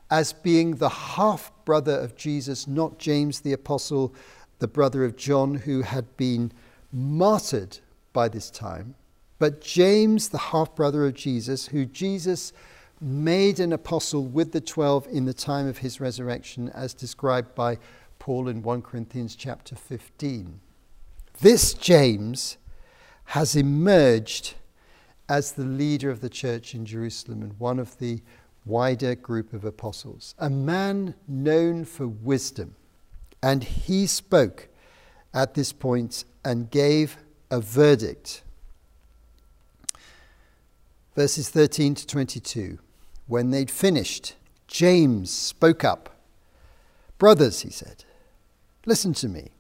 as 0.09 0.33
being 0.33 0.75
the 0.75 0.89
half 0.89 1.51
brother 1.65 1.97
of 1.97 2.15
Jesus, 2.15 2.67
not 2.67 2.97
James 2.97 3.41
the 3.41 3.53
Apostle, 3.53 4.13
the 4.59 4.67
brother 4.67 5.03
of 5.03 5.15
John, 5.15 5.55
who 5.55 5.81
had 5.81 6.15
been 6.17 6.51
martyred 6.91 7.79
by 8.13 8.27
this 8.27 8.49
time, 8.49 8.95
but 9.39 9.61
James, 9.61 10.29
the 10.29 10.37
half 10.37 10.75
brother 10.75 11.05
of 11.05 11.13
Jesus, 11.13 11.67
who 11.67 11.85
Jesus 11.85 12.53
made 12.99 13.59
an 13.59 13.73
apostle 13.73 14.25
with 14.25 14.51
the 14.51 14.61
12 14.61 15.07
in 15.07 15.25
the 15.25 15.33
time 15.33 15.67
of 15.67 15.79
his 15.79 15.99
resurrection, 15.99 16.69
as 16.69 16.93
described 16.93 17.53
by 17.55 17.77
Paul 18.19 18.47
in 18.47 18.61
1 18.61 18.81
Corinthians 18.81 19.35
chapter 19.35 19.75
15. 19.75 20.59
This 21.39 21.73
James 21.73 22.57
has 23.25 23.55
emerged 23.55 24.55
as 25.29 25.51
the 25.51 25.63
leader 25.63 26.09
of 26.09 26.21
the 26.21 26.29
church 26.29 26.73
in 26.73 26.85
Jerusalem 26.85 27.41
and 27.41 27.59
one 27.59 27.79
of 27.79 27.97
the 27.99 28.21
wider 28.65 29.15
group 29.15 29.53
of 29.53 29.63
apostles, 29.63 30.35
a 30.39 30.49
man 30.49 31.15
known 31.27 31.85
for 31.85 32.07
wisdom. 32.07 32.75
And 33.41 33.63
he 33.63 34.07
spoke 34.07 34.69
at 35.33 35.53
this 35.53 35.71
point 35.71 36.25
and 36.43 36.71
gave 36.71 37.17
a 37.51 37.61
verdict. 37.61 38.43
Verses 41.15 41.49
13 41.49 41.95
to 41.95 42.07
22. 42.07 42.79
When 43.27 43.51
they'd 43.51 43.71
finished, 43.71 44.35
James 44.67 45.29
spoke 45.31 45.83
up. 45.83 46.09
Brothers, 47.17 47.61
he 47.61 47.69
said, 47.69 48.05
listen 48.85 49.13
to 49.15 49.27
me. 49.27 49.51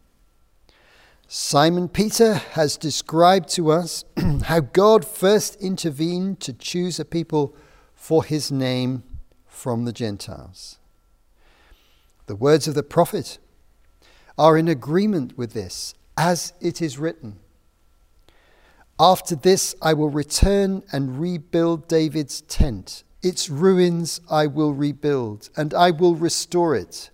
Simon 1.27 1.89
Peter 1.89 2.35
has 2.35 2.77
described 2.77 3.49
to 3.49 3.71
us 3.71 4.05
how 4.43 4.61
God 4.61 5.03
first 5.03 5.61
intervened 5.61 6.39
to 6.39 6.53
choose 6.53 6.99
a 6.99 7.05
people 7.05 7.53
for 7.93 8.23
his 8.23 8.49
name 8.49 9.03
from 9.45 9.83
the 9.83 9.91
Gentiles. 9.91 10.79
The 12.27 12.35
words 12.35 12.67
of 12.67 12.75
the 12.75 12.83
prophet 12.83 13.39
are 14.37 14.57
in 14.57 14.69
agreement 14.69 15.37
with 15.37 15.51
this, 15.51 15.93
as 16.17 16.53
it 16.61 16.81
is 16.81 16.97
written. 16.97 17.39
After 18.99 19.35
this, 19.35 19.75
I 19.81 19.93
will 19.93 20.09
return 20.09 20.83
and 20.91 21.19
rebuild 21.19 21.87
David's 21.87 22.41
tent. 22.41 23.03
Its 23.21 23.49
ruins 23.49 24.21
I 24.29 24.47
will 24.47 24.73
rebuild, 24.73 25.49
and 25.57 25.73
I 25.73 25.91
will 25.91 26.15
restore 26.15 26.75
it 26.75 27.09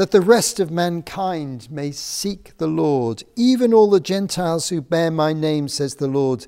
that 0.00 0.12
the 0.12 0.20
rest 0.20 0.60
of 0.60 0.70
mankind 0.70 1.70
may 1.70 1.90
seek 1.90 2.56
the 2.56 2.66
Lord, 2.66 3.22
even 3.36 3.74
all 3.74 3.90
the 3.90 4.00
Gentiles 4.00 4.70
who 4.70 4.80
bear 4.80 5.10
my 5.10 5.34
name, 5.34 5.68
says 5.68 5.96
the 5.96 6.08
Lord, 6.08 6.46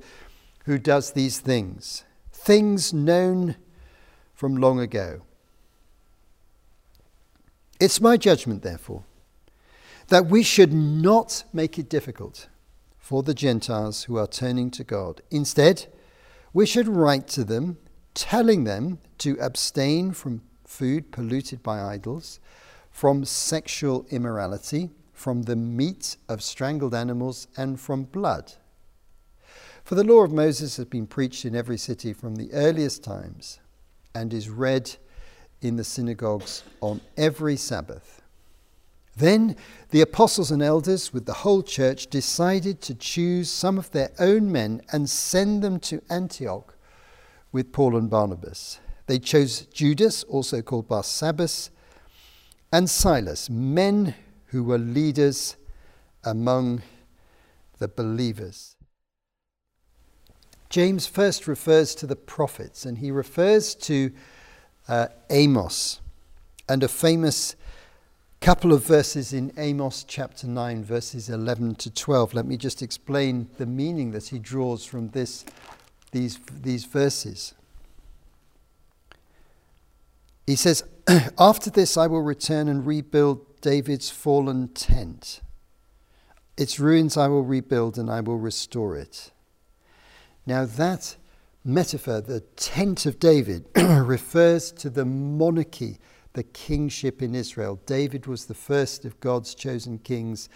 who 0.64 0.78
does 0.78 1.12
these 1.12 1.38
things, 1.38 2.04
things 2.32 2.94
known 2.94 3.56
from 4.32 4.56
long 4.56 4.80
ago. 4.80 5.22
It's 7.78 8.00
my 8.00 8.16
judgment, 8.16 8.62
therefore, 8.62 9.04
that 10.08 10.26
we 10.26 10.42
should 10.42 10.72
not 10.72 11.44
make 11.52 11.78
it 11.78 11.90
difficult 11.90 12.48
for 12.98 13.22
the 13.22 13.34
Gentiles 13.34 14.04
who 14.04 14.16
are 14.16 14.26
turning 14.26 14.70
to 14.70 14.82
God. 14.82 15.20
Instead, 15.30 15.88
we 16.54 16.64
should 16.64 16.88
write 16.88 17.28
to 17.28 17.44
them, 17.44 17.76
telling 18.14 18.64
them 18.64 18.98
to 19.18 19.38
abstain 19.40 20.12
from 20.12 20.42
food 20.64 21.10
polluted 21.12 21.62
by 21.62 21.80
idols 21.80 22.40
from 22.92 23.24
sexual 23.24 24.06
immorality, 24.10 24.90
from 25.12 25.42
the 25.42 25.56
meat 25.56 26.16
of 26.28 26.42
strangled 26.42 26.94
animals, 26.94 27.48
and 27.56 27.80
from 27.80 28.04
blood. 28.04 28.52
For 29.82 29.94
the 29.96 30.04
law 30.04 30.22
of 30.22 30.32
Moses 30.32 30.76
has 30.76 30.86
been 30.86 31.06
preached 31.06 31.44
in 31.44 31.56
every 31.56 31.78
city 31.78 32.12
from 32.12 32.36
the 32.36 32.52
earliest 32.52 33.02
times 33.02 33.58
and 34.14 34.32
is 34.32 34.48
read 34.48 34.94
in 35.60 35.76
the 35.76 35.84
synagogues 35.84 36.62
on 36.80 37.00
every 37.16 37.56
Sabbath. 37.56 38.22
Then 39.16 39.56
the 39.90 40.00
apostles 40.00 40.50
and 40.50 40.62
elders, 40.62 41.12
with 41.12 41.26
the 41.26 41.32
whole 41.32 41.62
church, 41.62 42.08
decided 42.08 42.80
to 42.82 42.94
choose 42.94 43.50
some 43.50 43.78
of 43.78 43.90
their 43.90 44.12
own 44.18 44.52
men 44.52 44.82
and 44.92 45.08
send 45.08 45.62
them 45.62 45.80
to 45.80 46.02
Antioch 46.08 46.76
with 47.52 47.72
Paul 47.72 47.96
and 47.96 48.10
Barnabas. 48.10 48.80
They 49.06 49.18
chose 49.18 49.66
Judas, 49.66 50.24
also 50.24 50.62
called 50.62 50.88
Barsabbas, 50.88 51.70
and 52.72 52.88
Silas, 52.88 53.50
men 53.50 54.14
who 54.46 54.64
were 54.64 54.78
leaders 54.78 55.56
among 56.24 56.82
the 57.78 57.88
believers. 57.88 58.76
James 60.70 61.06
first 61.06 61.46
refers 61.46 61.94
to 61.96 62.06
the 62.06 62.16
prophets, 62.16 62.86
and 62.86 62.98
he 62.98 63.10
refers 63.10 63.74
to 63.74 64.10
uh, 64.88 65.08
Amos 65.28 66.00
and 66.68 66.82
a 66.82 66.88
famous 66.88 67.56
couple 68.40 68.72
of 68.72 68.84
verses 68.84 69.32
in 69.32 69.52
Amos 69.56 70.02
chapter 70.02 70.46
9, 70.46 70.82
verses 70.82 71.28
11 71.28 71.74
to 71.76 71.90
12. 71.90 72.34
Let 72.34 72.46
me 72.46 72.56
just 72.56 72.82
explain 72.82 73.48
the 73.58 73.66
meaning 73.66 74.12
that 74.12 74.28
he 74.28 74.38
draws 74.38 74.84
from 74.84 75.10
this, 75.10 75.44
these, 76.12 76.38
these 76.62 76.84
verses. 76.84 77.54
He 80.46 80.56
says, 80.56 80.84
After 81.38 81.70
this, 81.70 81.96
I 81.96 82.06
will 82.06 82.22
return 82.22 82.68
and 82.68 82.86
rebuild 82.86 83.60
David's 83.60 84.10
fallen 84.10 84.68
tent. 84.68 85.40
Its 86.56 86.78
ruins 86.78 87.16
I 87.16 87.28
will 87.28 87.42
rebuild 87.42 87.98
and 87.98 88.10
I 88.10 88.20
will 88.20 88.38
restore 88.38 88.96
it. 88.96 89.32
Now, 90.46 90.64
that 90.64 91.16
metaphor, 91.64 92.20
the 92.20 92.40
tent 92.40 93.06
of 93.06 93.18
David, 93.18 93.66
refers 93.76 94.70
to 94.72 94.90
the 94.90 95.04
monarchy 95.04 95.98
the 96.34 96.42
kingship 96.42 97.20
in 97.20 97.34
Israel. 97.34 97.80
David 97.86 98.26
was 98.26 98.46
the 98.46 98.54
first 98.54 99.04
of 99.04 99.20
God's 99.20 99.54
chosen 99.54 99.98
kings, 99.98 100.48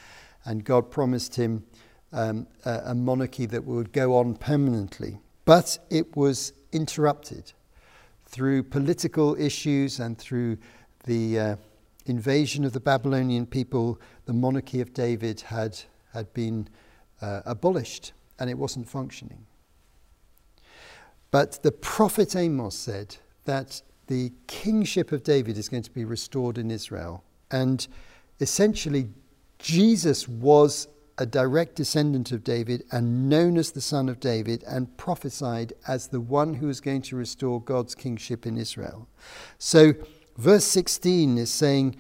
and 0.45 0.65
God 0.65 0.91
promised 0.91 1.37
him 1.37 1.65
um, 2.13 2.47
a, 2.65 2.83
a 2.87 2.95
monarchy 2.95 3.47
that 3.47 3.65
would 3.65 3.93
go 3.93 4.17
on 4.17 4.37
permanently. 4.37 5.19
But 5.47 5.79
it 5.91 6.15
was 6.17 6.53
interrupted 6.73 7.53
through 8.27 8.65
political 8.65 9.41
issues 9.41 10.01
and 10.01 10.19
through 10.19 10.59
the 11.05 11.39
uh, 11.39 11.57
invasion 12.05 12.65
of 12.65 12.73
the 12.73 12.81
Babylonian 12.81 13.47
people. 13.47 13.99
The 14.27 14.33
monarchy 14.35 14.81
of 14.81 14.93
David 14.93 15.41
had, 15.41 15.79
had 16.13 16.35
been 16.35 16.69
uh, 17.23 17.43
abolished 17.47 18.13
and 18.39 18.51
it 18.51 18.59
wasn't 18.59 18.91
functioning. 18.91 19.47
But 21.31 21.63
the 21.63 21.73
prophet 21.73 22.35
Amos 22.35 22.75
said 22.75 23.17
that 23.45 23.83
the 24.09 24.33
kingship 24.49 25.13
of 25.13 25.23
David 25.23 25.59
is 25.59 25.69
going 25.69 25.83
to 25.85 25.91
be 25.91 26.05
restored 26.05 26.59
in 26.59 26.71
Israel. 26.71 27.23
And 27.51 27.87
essentially, 28.41 29.09
Jesus 29.59 30.29
was 30.29 30.89
a 31.19 31.27
direct 31.27 31.77
descendant 31.77 32.31
of 32.33 32.45
David 32.45 32.85
and 32.93 33.29
known 33.29 33.57
as 33.57 33.73
the 33.73 33.81
son 33.81 34.09
of 34.09 34.21
David 34.21 34.63
and 34.65 34.97
prophesied 34.97 35.73
as 35.89 36.09
the 36.09 36.21
one 36.21 36.55
who 36.55 36.69
is 36.69 36.81
going 36.81 37.03
to 37.03 37.17
restore 37.17 37.61
God's 37.61 37.95
kingship 37.95 38.47
in 38.47 38.59
Israel. 38.59 39.09
So, 39.59 39.95
verse 40.37 40.65
16 40.65 41.39
is 41.39 41.51
saying 41.51 41.97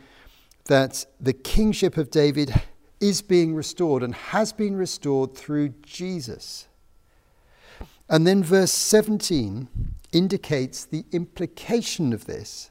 that 0.66 1.07
the 1.18 1.33
kingship 1.33 1.96
of 1.96 2.11
David 2.11 2.55
is 3.00 3.22
being 3.22 3.55
restored 3.55 4.02
and 4.02 4.14
has 4.14 4.52
been 4.52 4.76
restored 4.76 5.35
through 5.35 5.70
Jesus. 5.83 6.68
And 8.09 8.26
then 8.26 8.42
verse 8.42 8.72
17 8.72 9.68
indicates 10.12 10.85
the 10.85 11.05
implication 11.12 12.12
of 12.12 12.26
this. 12.26 12.70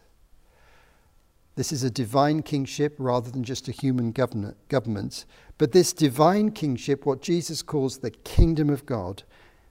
This 1.56 1.72
is 1.72 1.84
a 1.84 1.90
divine 1.90 2.42
kingship 2.42 2.96
rather 2.98 3.32
than 3.32 3.44
just 3.44 3.68
a 3.68 3.72
human 3.72 4.12
government. 4.12 5.26
But 5.58 5.72
this 5.72 5.94
divine 5.94 6.52
kingship, 6.52 7.06
what 7.06 7.22
Jesus 7.22 7.62
calls 7.62 8.00
the 8.00 8.12
kingdom 8.12 8.70
of 8.70 8.86
God, 8.86 9.24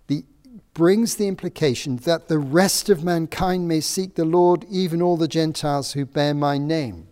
the, 0.07 0.25
brings 0.73 1.17
the 1.17 1.29
implication 1.29 1.97
that 1.99 2.29
the 2.29 2.39
rest 2.39 2.89
of 2.89 3.05
mankind 3.05 3.69
may 3.69 3.81
seek 3.81 4.15
the 4.15 4.25
Lord, 4.25 4.65
even 4.71 5.03
all 5.03 5.19
the 5.19 5.29
Gentiles 5.29 5.93
who 5.93 6.07
bear 6.07 6.33
my 6.33 6.57
name. 6.57 7.09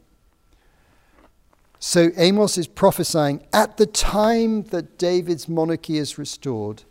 So 1.79 2.11
Amos 2.17 2.57
is 2.57 2.69
prophesying 2.69 3.45
at 3.53 3.77
the 3.77 3.87
time 3.87 4.63
that 4.65 4.99
David's 4.99 5.49
monarchy 5.49 5.99
is 5.99 6.17
restored, 6.17 6.85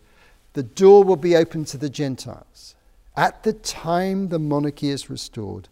the 0.54 0.63
door 0.63 1.04
will 1.04 1.15
be 1.15 1.36
open 1.36 1.63
to 1.65 1.78
the 1.78 1.89
Gentiles. 1.89 2.76
At 3.15 3.44
the 3.44 3.54
time 3.54 4.28
the 4.28 4.39
monarchy 4.39 4.89
is 4.89 5.10
restored, 5.10 5.70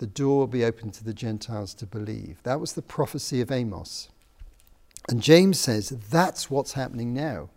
the 0.00 0.06
door 0.06 0.38
will 0.38 0.46
be 0.46 0.64
open 0.64 0.90
to 0.90 1.04
the 1.04 1.12
Gentiles 1.12 1.74
to 1.74 1.86
believe. 1.86 2.42
That 2.42 2.58
was 2.58 2.72
the 2.72 2.80
prophecy 2.80 3.42
of 3.42 3.52
Amos. 3.52 4.08
And 5.10 5.22
James 5.22 5.60
says 5.60 5.90
that's 5.90 6.50
what's 6.50 6.72
happening 6.72 7.12
now. 7.12 7.50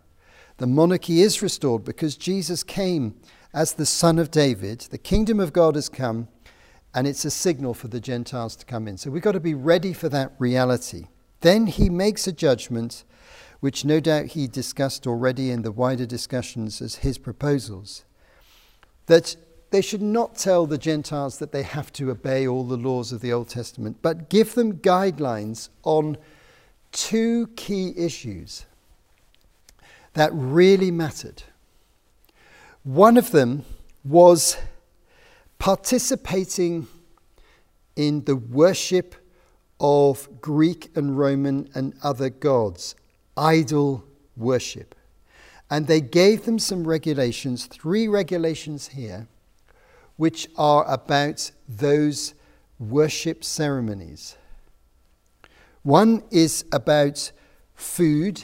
The 0.58 0.66
monarchy 0.66 1.22
is 1.22 1.40
restored 1.40 1.84
because 1.84 2.16
Jesus 2.16 2.62
came 2.62 3.16
as 3.54 3.72
the 3.72 3.86
Son 3.86 4.18
of 4.18 4.30
David. 4.30 4.80
The 4.90 4.98
kingdom 4.98 5.40
of 5.40 5.54
God 5.54 5.74
has 5.74 5.88
come, 5.88 6.28
and 6.94 7.06
it's 7.06 7.24
a 7.24 7.30
signal 7.30 7.72
for 7.72 7.88
the 7.88 7.98
Gentiles 7.98 8.56
to 8.56 8.66
come 8.66 8.86
in. 8.86 8.98
So 8.98 9.10
we've 9.10 9.22
got 9.22 9.32
to 9.32 9.40
be 9.40 9.54
ready 9.54 9.94
for 9.94 10.10
that 10.10 10.32
reality. 10.38 11.06
Then 11.40 11.66
he 11.66 11.88
makes 11.88 12.26
a 12.26 12.32
judgment, 12.32 13.04
which 13.60 13.86
no 13.86 14.00
doubt 14.00 14.26
he 14.26 14.48
discussed 14.48 15.06
already 15.06 15.50
in 15.50 15.62
the 15.62 15.72
wider 15.72 16.04
discussions 16.04 16.82
as 16.82 16.96
his 16.96 17.16
proposals, 17.16 18.04
that 19.06 19.34
they 19.74 19.80
should 19.80 20.00
not 20.00 20.36
tell 20.36 20.66
the 20.66 20.78
Gentiles 20.78 21.38
that 21.38 21.50
they 21.50 21.64
have 21.64 21.92
to 21.94 22.08
obey 22.08 22.46
all 22.46 22.62
the 22.62 22.76
laws 22.76 23.10
of 23.10 23.20
the 23.20 23.32
Old 23.32 23.48
Testament, 23.48 23.96
but 24.02 24.28
give 24.30 24.54
them 24.54 24.74
guidelines 24.74 25.68
on 25.82 26.16
two 26.92 27.48
key 27.56 27.92
issues 27.96 28.66
that 30.12 30.30
really 30.32 30.92
mattered. 30.92 31.42
One 32.84 33.16
of 33.16 33.32
them 33.32 33.64
was 34.04 34.56
participating 35.58 36.86
in 37.96 38.26
the 38.26 38.36
worship 38.36 39.16
of 39.80 40.40
Greek 40.40 40.96
and 40.96 41.18
Roman 41.18 41.68
and 41.74 41.94
other 42.00 42.30
gods, 42.30 42.94
idol 43.36 44.04
worship. 44.36 44.94
And 45.68 45.88
they 45.88 46.00
gave 46.00 46.44
them 46.44 46.60
some 46.60 46.86
regulations, 46.86 47.66
three 47.66 48.06
regulations 48.06 48.86
here, 48.86 49.26
which 50.16 50.48
are 50.56 50.84
about 50.90 51.50
those 51.68 52.34
worship 52.78 53.44
ceremonies. 53.44 54.36
One 55.82 56.22
is 56.30 56.64
about 56.72 57.30
food, 57.74 58.42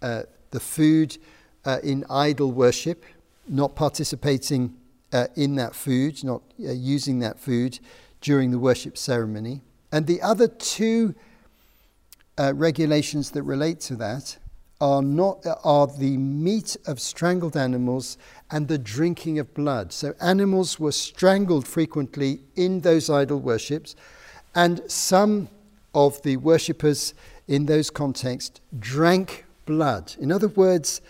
uh, 0.00 0.22
the 0.50 0.60
food 0.60 1.18
uh, 1.64 1.78
in 1.82 2.04
idol 2.08 2.52
worship, 2.52 3.04
not 3.48 3.74
participating 3.74 4.76
uh, 5.12 5.26
in 5.36 5.56
that 5.56 5.74
food, 5.74 6.22
not 6.24 6.42
uh, 6.58 6.70
using 6.72 7.18
that 7.18 7.38
food 7.38 7.78
during 8.20 8.50
the 8.50 8.58
worship 8.58 8.96
ceremony. 8.96 9.60
And 9.92 10.06
the 10.06 10.22
other 10.22 10.46
two 10.46 11.14
uh, 12.38 12.54
regulations 12.54 13.32
that 13.32 13.42
relate 13.42 13.80
to 13.80 13.96
that 13.96 14.38
are 14.80 15.02
not 15.02 15.44
are 15.62 15.86
the 15.86 16.16
meat 16.16 16.76
of 16.86 17.00
strangled 17.00 17.56
animals 17.56 18.16
and 18.50 18.68
the 18.68 18.78
drinking 18.78 19.38
of 19.38 19.52
blood. 19.54 19.92
So 19.92 20.14
animals 20.20 20.80
were 20.80 20.92
strangled 20.92 21.66
frequently 21.66 22.40
in 22.56 22.80
those 22.80 23.10
idol 23.10 23.38
worships, 23.38 23.94
and 24.54 24.82
some 24.90 25.48
of 25.94 26.22
the 26.22 26.36
worshippers 26.38 27.14
in 27.46 27.66
those 27.66 27.90
contexts 27.90 28.60
drank 28.78 29.44
blood. 29.66 30.14
In 30.18 30.32
other 30.32 30.48
words, 30.48 31.00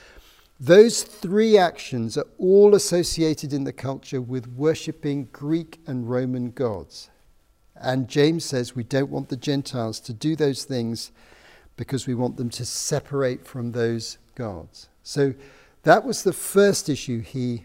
those 0.59 1.03
three 1.03 1.57
actions 1.57 2.19
are 2.19 2.27
all 2.39 2.75
associated 2.75 3.53
in 3.53 3.65
the 3.65 3.73
culture 3.73 4.21
with 4.21 4.47
worshipping 4.49 5.29
Greek 5.33 5.81
and 5.87 6.11
Roman 6.11 6.51
gods. 6.51 7.09
And 7.77 8.09
James 8.09 8.45
says 8.45 8.77
we 8.77 8.85
don't 8.85 9.11
want 9.11 9.31
the 9.31 9.37
Gentiles 9.37 10.01
to 10.01 10.13
do 10.13 10.37
those 10.37 10.65
things 10.65 11.13
because 11.81 12.07
we 12.07 12.15
want 12.15 12.37
them 12.37 12.51
to 12.51 12.63
separate 12.63 13.47
from 13.47 13.73
those 13.73 14.19
gods. 14.35 14.91
So 15.03 15.33
that 15.85 16.05
was 16.05 16.25
the 16.25 16.33
first 16.35 16.91
issue 16.91 17.21
he 17.23 17.65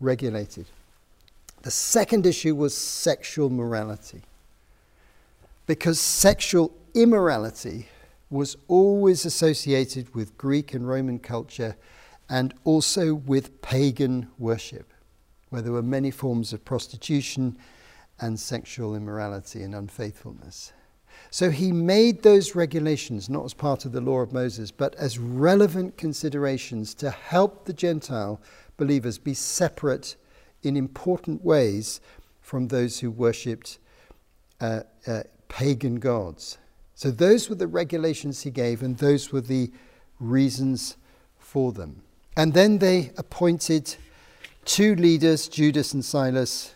regulated. 0.00 0.64
The 1.60 1.70
second 1.70 2.24
issue 2.24 2.54
was 2.54 2.74
sexual 2.74 3.50
morality. 3.50 4.22
Because 5.66 6.00
sexual 6.00 6.72
immorality 6.94 7.88
was 8.30 8.56
always 8.68 9.26
associated 9.26 10.14
with 10.14 10.38
Greek 10.38 10.72
and 10.72 10.88
Roman 10.88 11.18
culture 11.18 11.76
and 12.30 12.54
also 12.64 13.12
with 13.12 13.60
pagan 13.60 14.28
worship, 14.38 14.90
where 15.50 15.60
there 15.60 15.72
were 15.72 15.82
many 15.82 16.10
forms 16.10 16.54
of 16.54 16.64
prostitution 16.64 17.58
and 18.18 18.40
sexual 18.40 18.96
immorality 18.96 19.62
and 19.62 19.74
unfaithfulness. 19.74 20.72
So 21.30 21.50
he 21.50 21.72
made 21.72 22.22
those 22.22 22.54
regulations 22.54 23.30
not 23.30 23.44
as 23.44 23.54
part 23.54 23.84
of 23.84 23.92
the 23.92 24.00
law 24.00 24.20
of 24.20 24.32
Moses, 24.32 24.70
but 24.70 24.94
as 24.96 25.18
relevant 25.18 25.96
considerations 25.96 26.94
to 26.94 27.10
help 27.10 27.64
the 27.64 27.72
Gentile 27.72 28.40
believers 28.76 29.18
be 29.18 29.34
separate 29.34 30.16
in 30.62 30.76
important 30.76 31.44
ways 31.44 32.00
from 32.40 32.68
those 32.68 33.00
who 33.00 33.10
worshipped 33.10 33.78
uh, 34.60 34.80
uh, 35.06 35.22
pagan 35.48 35.96
gods. 35.96 36.58
So 36.94 37.10
those 37.10 37.48
were 37.48 37.56
the 37.56 37.66
regulations 37.66 38.42
he 38.42 38.50
gave, 38.50 38.82
and 38.82 38.98
those 38.98 39.32
were 39.32 39.40
the 39.40 39.70
reasons 40.20 40.96
for 41.38 41.72
them. 41.72 42.02
And 42.36 42.54
then 42.54 42.78
they 42.78 43.10
appointed 43.16 43.96
two 44.64 44.94
leaders, 44.94 45.48
Judas 45.48 45.92
and 45.92 46.04
Silas, 46.04 46.74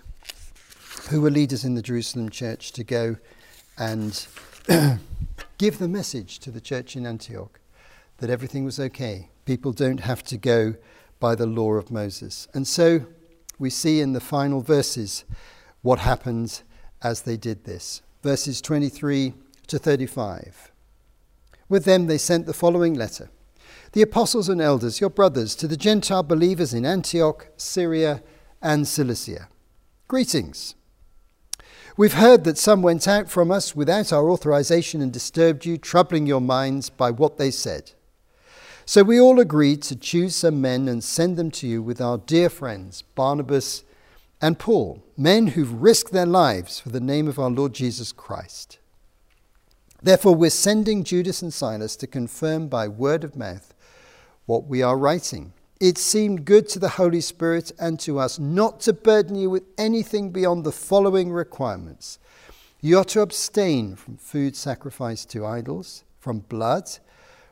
who 1.11 1.21
were 1.21 1.31
leaders 1.31 1.65
in 1.65 1.75
the 1.75 1.83
Jerusalem 1.83 2.29
church, 2.29 2.73
to 2.73 2.85
go 2.85 3.17
and 3.79 4.27
give 5.59 5.79
the 5.79 5.89
message 5.89 6.39
to 6.41 6.51
the 6.51 6.61
church 6.61 6.97
in 6.97 7.07
Antioch 7.07 7.61
that 8.19 8.31
everything 8.31 8.65
was 8.65 8.81
okay. 8.81 9.29
People 9.45 9.73
don't 9.73 10.01
have 10.01 10.25
to 10.25 10.37
go 10.37 10.75
by 11.21 11.35
the 11.35 11.47
law 11.47 11.75
of 11.75 11.91
Moses. 11.91 12.49
And 12.55 12.67
so 12.67 13.07
we 13.59 13.71
see 13.71 14.01
in 14.01 14.13
the 14.13 14.21
final 14.21 14.61
verses 14.61 15.25
what 15.83 16.01
happened 16.01 16.63
as 17.03 17.23
they 17.23 17.37
did 17.37 17.65
this. 17.65 18.03
Verses 18.23 18.61
23 18.61 19.35
to 19.69 19.79
35. 19.79 20.73
With 21.69 21.85
them 21.85 22.07
they 22.07 22.19
sent 22.19 22.47
the 22.47 22.55
following 22.55 22.95
letter 22.95 23.31
The 23.93 24.03
apostles 24.03 24.49
and 24.49 24.61
elders, 24.61 25.01
your 25.01 25.11
brothers, 25.11 25.55
to 25.57 25.69
the 25.69 25.77
Gentile 25.77 26.23
believers 26.23 26.75
in 26.75 26.85
Antioch, 26.85 27.49
Syria, 27.57 28.23
and 28.63 28.87
Cilicia. 28.87 29.49
Greetings. 30.09 30.75
We've 31.99 32.13
heard 32.13 32.45
that 32.45 32.59
some 32.59 32.83
went 32.83 33.09
out 33.09 33.31
from 33.31 33.51
us 33.51 33.75
without 33.75 34.13
our 34.13 34.29
authorization 34.29 35.01
and 35.01 35.11
disturbed 35.11 35.65
you, 35.65 35.79
troubling 35.79 36.27
your 36.27 36.43
minds 36.43 36.91
by 36.91 37.11
what 37.11 37.39
they 37.39 37.51
said. 37.51 37.93
So 38.85 39.03
we 39.03 39.19
all 39.19 39.41
agreed 39.41 39.81
to 39.85 39.97
choose 39.97 40.37
some 40.37 40.61
men 40.61 40.89
and 40.89 41.03
send 41.03 41.39
them 41.39 41.51
to 41.53 41.67
you 41.67 41.83
with 41.83 42.01
our 42.01 42.19
dear 42.19 42.51
friends, 42.51 43.01
Barnabas 43.15 43.83
and 44.43 44.59
Paul, 44.59 45.03
men 45.17 45.49
who've 45.49 45.83
risked 45.83 46.13
their 46.13 46.27
lives 46.27 46.79
for 46.79 46.91
the 46.91 47.01
name 47.01 47.29
of 47.29 47.39
our 47.39 47.51
Lord 47.51 47.73
Jesus 47.73 48.13
Christ. 48.13 48.79
Therefore, 50.03 50.35
we're 50.35 50.51
sending 50.51 51.03
Judas 51.03 51.41
and 51.41 51.53
Silas 51.53 51.97
to 51.97 52.07
confirm 52.07 52.69
by 52.69 52.87
word 52.89 53.25
of 53.25 53.37
mouth 53.37 53.73
what 54.45 54.67
we 54.67 54.83
are 54.83 54.99
writing. 54.99 55.55
It 55.79 55.99
seemed 55.99 56.47
good 56.47 56.69
to 56.71 56.79
the 56.79 56.89
Holy 56.91 57.21
Spirit 57.21 57.71
and 57.79 58.01
to 58.01 58.19
us 58.19 58.39
not 58.39 58.81
to 58.81 58.95
burden 58.95 59.35
you 59.35 59.51
with 59.51 59.65
anything 59.77 60.31
beyond 60.31 60.65
the 60.65 60.73
following 60.73 61.31
requirements. 61.31 62.19
You 62.81 62.99
are 62.99 63.05
to 63.05 63.21
abstain 63.21 63.95
from 63.95 64.17
food 64.17 64.57
sacrificed 64.57 65.31
to 65.31 65.45
idols, 65.45 66.05
from 66.19 66.39
blood, 66.39 66.89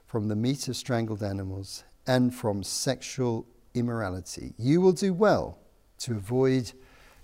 from 0.06 0.28
the 0.28 0.36
meat 0.36 0.68
of 0.68 0.76
strangled 0.76 1.22
animals, 1.22 1.84
and 2.06 2.34
from 2.34 2.62
sexual 2.62 3.46
immorality. 3.74 4.54
You 4.56 4.80
will 4.80 4.92
do 4.92 5.12
well 5.12 5.58
to 5.98 6.12
avoid 6.12 6.72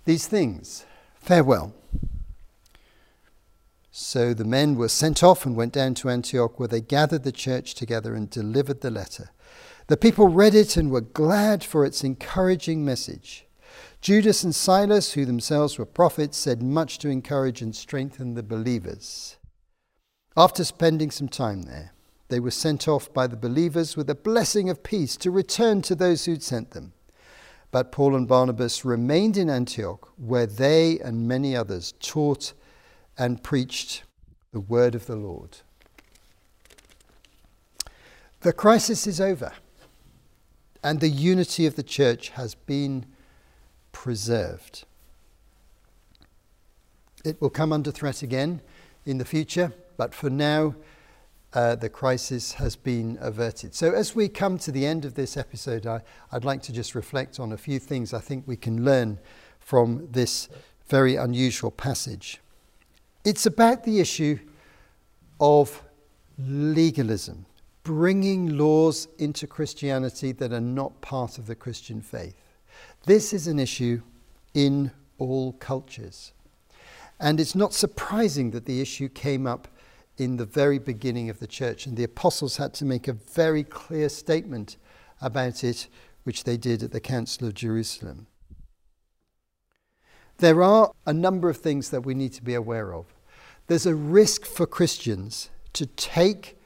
these 0.04 0.26
things. 0.26 0.84
Farewell. 1.14 1.72
So 3.90 4.34
the 4.34 4.44
men 4.44 4.76
were 4.76 4.88
sent 4.88 5.22
off 5.22 5.46
and 5.46 5.56
went 5.56 5.72
down 5.72 5.94
to 5.94 6.10
Antioch, 6.10 6.58
where 6.58 6.68
they 6.68 6.80
gathered 6.80 7.24
the 7.24 7.32
church 7.32 7.74
together 7.74 8.14
and 8.14 8.28
delivered 8.28 8.82
the 8.82 8.90
letter. 8.90 9.30
The 9.90 9.96
people 9.96 10.28
read 10.28 10.54
it 10.54 10.76
and 10.76 10.88
were 10.88 11.00
glad 11.00 11.64
for 11.64 11.84
its 11.84 12.04
encouraging 12.04 12.84
message. 12.84 13.44
Judas 14.00 14.44
and 14.44 14.54
Silas, 14.54 15.14
who 15.14 15.24
themselves 15.24 15.78
were 15.78 15.84
prophets, 15.84 16.38
said 16.38 16.62
much 16.62 16.98
to 16.98 17.08
encourage 17.08 17.60
and 17.60 17.74
strengthen 17.74 18.34
the 18.34 18.44
believers. 18.44 19.36
After 20.36 20.62
spending 20.62 21.10
some 21.10 21.28
time 21.28 21.62
there, 21.62 21.92
they 22.28 22.38
were 22.38 22.52
sent 22.52 22.86
off 22.86 23.12
by 23.12 23.26
the 23.26 23.36
believers 23.36 23.96
with 23.96 24.08
a 24.08 24.14
blessing 24.14 24.70
of 24.70 24.84
peace 24.84 25.16
to 25.16 25.30
return 25.32 25.82
to 25.82 25.96
those 25.96 26.24
who'd 26.24 26.44
sent 26.44 26.70
them. 26.70 26.92
But 27.72 27.90
Paul 27.90 28.14
and 28.14 28.28
Barnabas 28.28 28.84
remained 28.84 29.36
in 29.36 29.50
Antioch, 29.50 30.12
where 30.16 30.46
they 30.46 31.00
and 31.00 31.26
many 31.26 31.56
others 31.56 31.94
taught 31.98 32.52
and 33.18 33.42
preached 33.42 34.04
the 34.52 34.60
word 34.60 34.94
of 34.94 35.06
the 35.06 35.16
Lord. 35.16 35.56
The 38.42 38.52
crisis 38.52 39.08
is 39.08 39.20
over, 39.20 39.52
and 40.82 41.00
the 41.00 41.08
unity 41.08 41.66
of 41.66 41.76
the 41.76 41.82
church 41.82 42.30
has 42.30 42.54
been 42.54 43.06
preserved. 43.92 44.84
It 47.24 47.40
will 47.40 47.50
come 47.50 47.72
under 47.72 47.90
threat 47.90 48.22
again 48.22 48.62
in 49.04 49.18
the 49.18 49.24
future, 49.24 49.72
but 49.96 50.14
for 50.14 50.30
now, 50.30 50.74
uh, 51.52 51.74
the 51.74 51.88
crisis 51.88 52.52
has 52.54 52.76
been 52.76 53.18
averted. 53.20 53.74
So, 53.74 53.92
as 53.92 54.14
we 54.14 54.28
come 54.28 54.56
to 54.58 54.70
the 54.70 54.86
end 54.86 55.04
of 55.04 55.14
this 55.14 55.36
episode, 55.36 55.86
I, 55.86 56.00
I'd 56.30 56.44
like 56.44 56.62
to 56.62 56.72
just 56.72 56.94
reflect 56.94 57.40
on 57.40 57.52
a 57.52 57.56
few 57.56 57.78
things 57.78 58.14
I 58.14 58.20
think 58.20 58.44
we 58.46 58.56
can 58.56 58.84
learn 58.84 59.18
from 59.58 60.08
this 60.10 60.48
very 60.88 61.16
unusual 61.16 61.70
passage. 61.70 62.40
It's 63.24 63.46
about 63.46 63.84
the 63.84 64.00
issue 64.00 64.38
of 65.40 65.82
legalism, 66.38 67.46
bringing 67.82 68.58
laws 68.58 69.08
into 69.18 69.46
Christianity 69.46 70.32
that 70.32 70.52
are 70.52 70.60
not 70.60 71.00
part 71.00 71.38
of 71.38 71.46
the 71.46 71.54
Christian 71.54 72.00
faith. 72.00 72.34
This 73.06 73.32
is 73.32 73.46
an 73.46 73.58
issue 73.58 74.02
in 74.54 74.90
all 75.18 75.52
cultures. 75.54 76.32
And 77.18 77.40
it's 77.40 77.54
not 77.54 77.74
surprising 77.74 78.50
that 78.52 78.66
the 78.66 78.80
issue 78.80 79.08
came 79.08 79.46
up 79.46 79.68
in 80.16 80.36
the 80.36 80.44
very 80.44 80.78
beginning 80.78 81.30
of 81.30 81.38
the 81.38 81.46
church, 81.46 81.86
and 81.86 81.96
the 81.96 82.04
apostles 82.04 82.58
had 82.58 82.74
to 82.74 82.84
make 82.84 83.08
a 83.08 83.12
very 83.12 83.64
clear 83.64 84.08
statement 84.08 84.76
about 85.20 85.64
it, 85.64 85.88
which 86.24 86.44
they 86.44 86.56
did 86.56 86.82
at 86.82 86.92
the 86.92 87.00
Council 87.00 87.46
of 87.46 87.54
Jerusalem. 87.54 88.26
There 90.38 90.62
are 90.62 90.92
a 91.06 91.12
number 91.12 91.48
of 91.48 91.58
things 91.58 91.90
that 91.90 92.04
we 92.04 92.14
need 92.14 92.32
to 92.34 92.42
be 92.42 92.54
aware 92.54 92.94
of. 92.94 93.06
There's 93.66 93.86
a 93.86 93.94
risk 93.94 94.44
for 94.44 94.66
Christians 94.66 95.50
to 95.74 95.86
take 95.86 96.58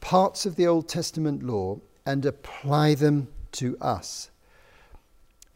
parts 0.00 0.46
of 0.46 0.56
the 0.56 0.66
Old 0.66 0.88
Testament 0.88 1.42
law 1.42 1.80
and 2.06 2.24
apply 2.24 2.94
them 2.94 3.28
to 3.52 3.76
us. 3.80 4.30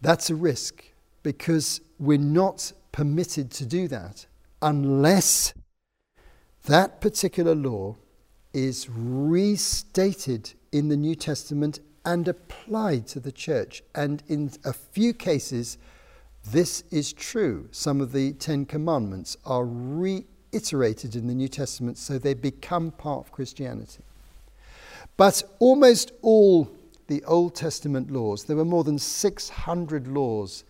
That's 0.00 0.30
a 0.30 0.34
risk 0.34 0.84
because 1.22 1.80
we're 1.98 2.18
not 2.18 2.72
permitted 2.90 3.50
to 3.52 3.66
do 3.66 3.88
that 3.88 4.26
unless 4.60 5.54
that 6.64 7.00
particular 7.00 7.54
law 7.54 7.96
is 8.52 8.88
restated 8.88 10.52
in 10.70 10.88
the 10.88 10.96
New 10.96 11.14
Testament 11.14 11.80
and 12.04 12.26
applied 12.28 13.06
to 13.08 13.20
the 13.20 13.32
church. 13.32 13.82
And 13.94 14.22
in 14.28 14.52
a 14.64 14.72
few 14.72 15.14
cases, 15.14 15.78
this 16.50 16.82
is 16.90 17.12
true. 17.12 17.68
Some 17.70 18.00
of 18.00 18.12
the 18.12 18.32
Ten 18.32 18.66
Commandments 18.66 19.36
are 19.44 19.64
reiterated 19.64 21.14
in 21.16 21.26
the 21.28 21.34
New 21.34 21.48
Testament, 21.48 21.98
so 21.98 22.18
they 22.18 22.34
become 22.34 22.90
part 22.90 23.24
of 23.24 23.32
Christianity. 23.32 24.02
But 25.16 25.42
almost 25.58 26.12
all 26.22 26.70
the 27.06 27.22
Old 27.24 27.54
Testament 27.54 28.10
laws, 28.10 28.44
there 28.44 28.56
were 28.56 28.64
more 28.64 28.84
than 28.84 28.98
600 28.98 30.08
laws 30.08 30.64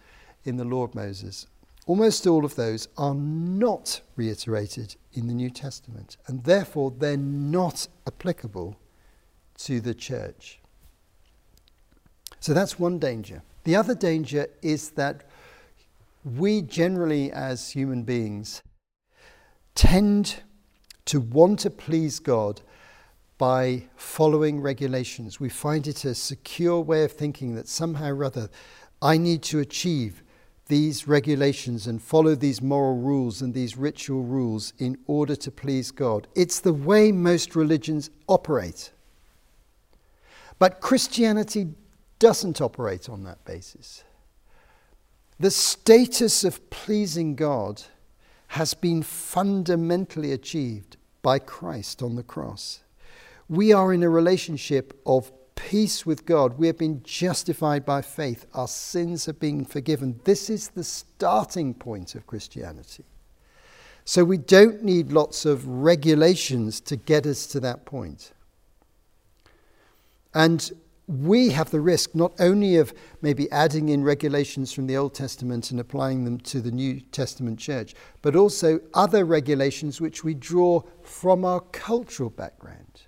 in 0.45 0.57
the 0.57 0.65
law 0.65 0.85
of 0.85 0.95
Moses, 0.95 1.47
Almost 1.87 2.29
all 2.29 2.45
of 2.45 2.55
those 2.55 2.87
are 2.97 3.15
not 3.15 4.03
reiterated 4.15 4.95
in 5.15 5.27
the 5.27 5.35
New 5.35 5.51
Testament, 5.51 6.17
and 6.27 6.45
therefore 6.45 6.93
they're 6.97 7.17
not 7.17 7.89
applicable 8.07 8.77
to 9.59 9.81
the 9.81 9.95
church. 9.95 10.61
So 12.39 12.55
that's 12.55 12.79
one 12.79 12.99
danger. 12.99 13.43
The 13.65 13.75
other 13.75 13.95
danger 13.95 14.47
is 14.63 14.91
that 14.91 15.25
we 16.25 16.63
generally, 16.63 17.33
as 17.33 17.71
human 17.71 18.05
beings, 18.05 18.63
tend 19.75 20.37
to 21.07 21.21
want 21.21 21.61
to 21.61 21.71
please 21.71 22.21
God 22.21 22.61
by 23.43 23.83
following 23.97 24.61
regulations. 24.61 25.41
We 25.41 25.49
find 25.49 25.89
it 25.89 26.05
a 26.05 26.15
secure 26.15 26.81
way 26.81 27.03
of 27.03 27.11
thinking 27.11 27.57
that 27.57 27.67
somehow 27.67 28.11
or 28.11 28.23
other 28.23 28.49
I 29.03 29.19
need 29.19 29.43
to 29.43 29.59
achieve 29.59 30.23
these 30.69 31.09
regulations 31.09 31.89
and 31.89 32.01
follow 32.01 32.37
these 32.37 32.63
moral 32.63 32.99
rules 32.99 33.43
and 33.43 33.53
these 33.53 33.77
ritual 33.77 34.23
rules 34.23 34.73
in 34.79 34.97
order 35.09 35.35
to 35.35 35.51
please 35.51 35.91
God. 35.91 36.29
It's 36.37 36.61
the 36.61 36.73
way 36.73 37.11
most 37.11 37.57
religions 37.57 38.11
operate. 38.29 38.93
But 40.61 40.81
Christianity 40.81 41.71
doesn't 42.21 42.61
operate 42.61 43.09
on 43.09 43.25
that 43.25 43.45
basis. 43.45 44.05
The 45.41 45.51
status 45.51 46.45
of 46.45 46.71
pleasing 46.71 47.35
God 47.35 47.83
has 48.47 48.73
been 48.73 49.03
fundamentally 49.03 50.31
achieved 50.31 50.97
by 51.23 51.41
Christ 51.41 52.05
on 52.05 52.15
the 52.15 52.23
cross. 52.23 52.83
We 53.53 53.75
are 53.75 53.93
in 53.93 54.03
a 54.03 54.09
relationship 54.09 54.99
of 55.05 55.31
peace 55.57 56.07
with 56.07 56.25
God. 56.25 56.57
We 56.57 56.69
have 56.69 56.79
been 56.79 57.03
justified 57.03 57.85
by 57.85 58.01
faith. 58.01 58.47
Our 58.55 58.67
sins 58.67 59.27
have 59.27 59.39
been 59.39 59.67
forgiven. 59.67 60.19
This 60.25 60.49
is 60.49 60.69
the 60.69 60.83
starting 60.83 61.75
point 61.75 62.15
of 62.15 62.27
Christianity. 62.27 63.05
So 64.07 64.25
we 64.25 64.39
don't 64.39 64.83
need 64.83 65.13
lots 65.13 65.45
of 65.45 65.69
regulations 65.69 66.81
to 66.81 66.97
get 66.97 67.27
us 67.27 67.47
to 67.49 67.61
that 67.61 67.85
point. 67.85 68.33
And 70.33 70.73
we 71.07 71.51
have 71.51 71.71
the 71.71 71.81
risk 71.83 72.15
not 72.15 72.33
only 72.41 72.77
of 72.77 72.95
maybe 73.21 73.53
adding 73.53 73.91
in 73.91 74.03
regulations 74.03 74.73
from 74.73 74.87
the 74.87 74.97
Old 74.97 75.13
Testament 75.13 75.71
and 75.71 75.79
applying 75.79 76.25
them 76.25 76.39
to 76.39 76.63
the 76.63 76.71
New 76.71 77.01
Testament 77.01 77.59
church, 77.59 77.95
but 78.23 78.35
also 78.35 78.81
other 78.95 79.27
regulations 79.27 80.01
which 80.01 80.25
we 80.25 80.33
draw 80.33 80.81
from 81.03 81.45
our 81.45 81.61
cultural 81.61 82.31
background. 82.31 83.03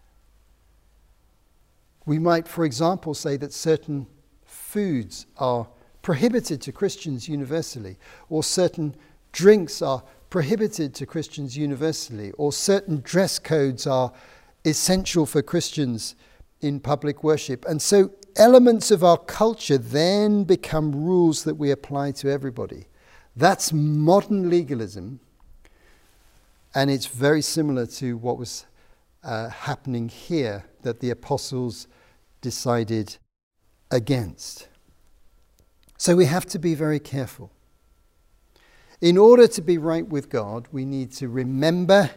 We 2.07 2.19
might, 2.19 2.47
for 2.47 2.65
example, 2.65 3.15
say 3.15 3.37
that 3.39 3.53
certain 3.53 4.07
foods 4.45 5.27
are 5.39 5.69
prohibited 6.03 6.61
to 6.63 6.73
Christians 6.73 7.29
universally, 7.29 7.97
or 8.29 8.43
certain 8.43 8.95
drinks 9.33 9.81
are 9.81 10.03
prohibited 10.29 10.95
to 10.95 11.07
Christians 11.07 11.57
universally, 11.57 12.33
or 12.33 12.53
certain 12.53 13.01
dress 13.01 13.39
codes 13.39 13.87
are 13.87 14.13
essential 14.65 15.27
for 15.27 15.43
Christians 15.43 16.15
in 16.61 16.81
public 16.81 17.23
worship. 17.23 17.65
And 17.67 17.81
so 17.81 18.11
elements 18.37 18.91
of 18.91 19.05
our 19.05 19.19
culture 19.19 19.79
then 19.79 20.45
become 20.45 20.93
rules 20.93 21.45
that 21.45 21.55
we 21.55 21.71
apply 21.71 22.13
to 22.13 22.31
everybody. 22.31 22.87
That's 23.37 23.73
modern 23.73 24.51
legalism, 24.51 25.21
and 26.75 26.91
it's 26.91 27.07
very 27.07 27.43
similar 27.43 27.87
to 27.87 28.17
what 28.17 28.39
was 28.39 28.67
uh, 29.23 29.49
happening 29.49 30.09
here 30.09 30.65
that 30.85 31.01
the 31.01 31.11
apostles 31.11 31.89
decided 32.41 33.17
against. 33.91 34.69
So 35.99 36.17
we 36.17 36.27
have 36.27 36.47
to 36.47 36.59
be 36.59 36.75
very 36.75 37.01
careful. 37.01 37.51
In 39.01 39.19
order 39.19 39.47
to 39.49 39.61
be 39.61 39.77
right 39.77 40.07
with 40.07 40.31
God, 40.31 40.69
we 40.73 40.85
need 40.85 41.13
to 41.13 41.29
remember 41.29 42.11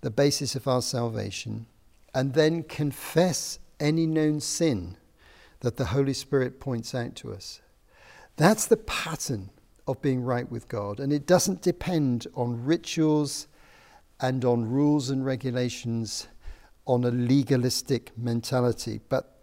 the 0.00 0.10
basis 0.10 0.56
of 0.56 0.66
our 0.66 0.82
salvation 0.82 1.66
and 2.14 2.32
then 2.34 2.62
confess 2.62 3.58
any 3.78 4.06
known 4.06 4.40
sin 4.40 4.96
that 5.60 5.76
the 5.76 5.86
Holy 5.86 6.12
Spirit 6.12 6.60
points 6.60 6.94
out 6.94 7.14
to 7.16 7.32
us. 7.32 7.60
That's 8.36 8.66
the 8.66 8.76
pattern 8.76 9.50
of 9.86 10.02
being 10.02 10.22
right 10.22 10.50
with 10.50 10.68
God, 10.68 11.00
and 11.00 11.12
it 11.12 11.26
doesn't 11.26 11.62
depend 11.62 12.26
on 12.34 12.64
rituals 12.64 13.46
and 14.20 14.44
on 14.44 14.70
rules 14.70 15.10
and 15.10 15.24
regulations 15.24 16.28
on 16.86 17.04
a 17.04 17.10
legalistic 17.10 18.16
mentality, 18.16 19.00
but 19.08 19.42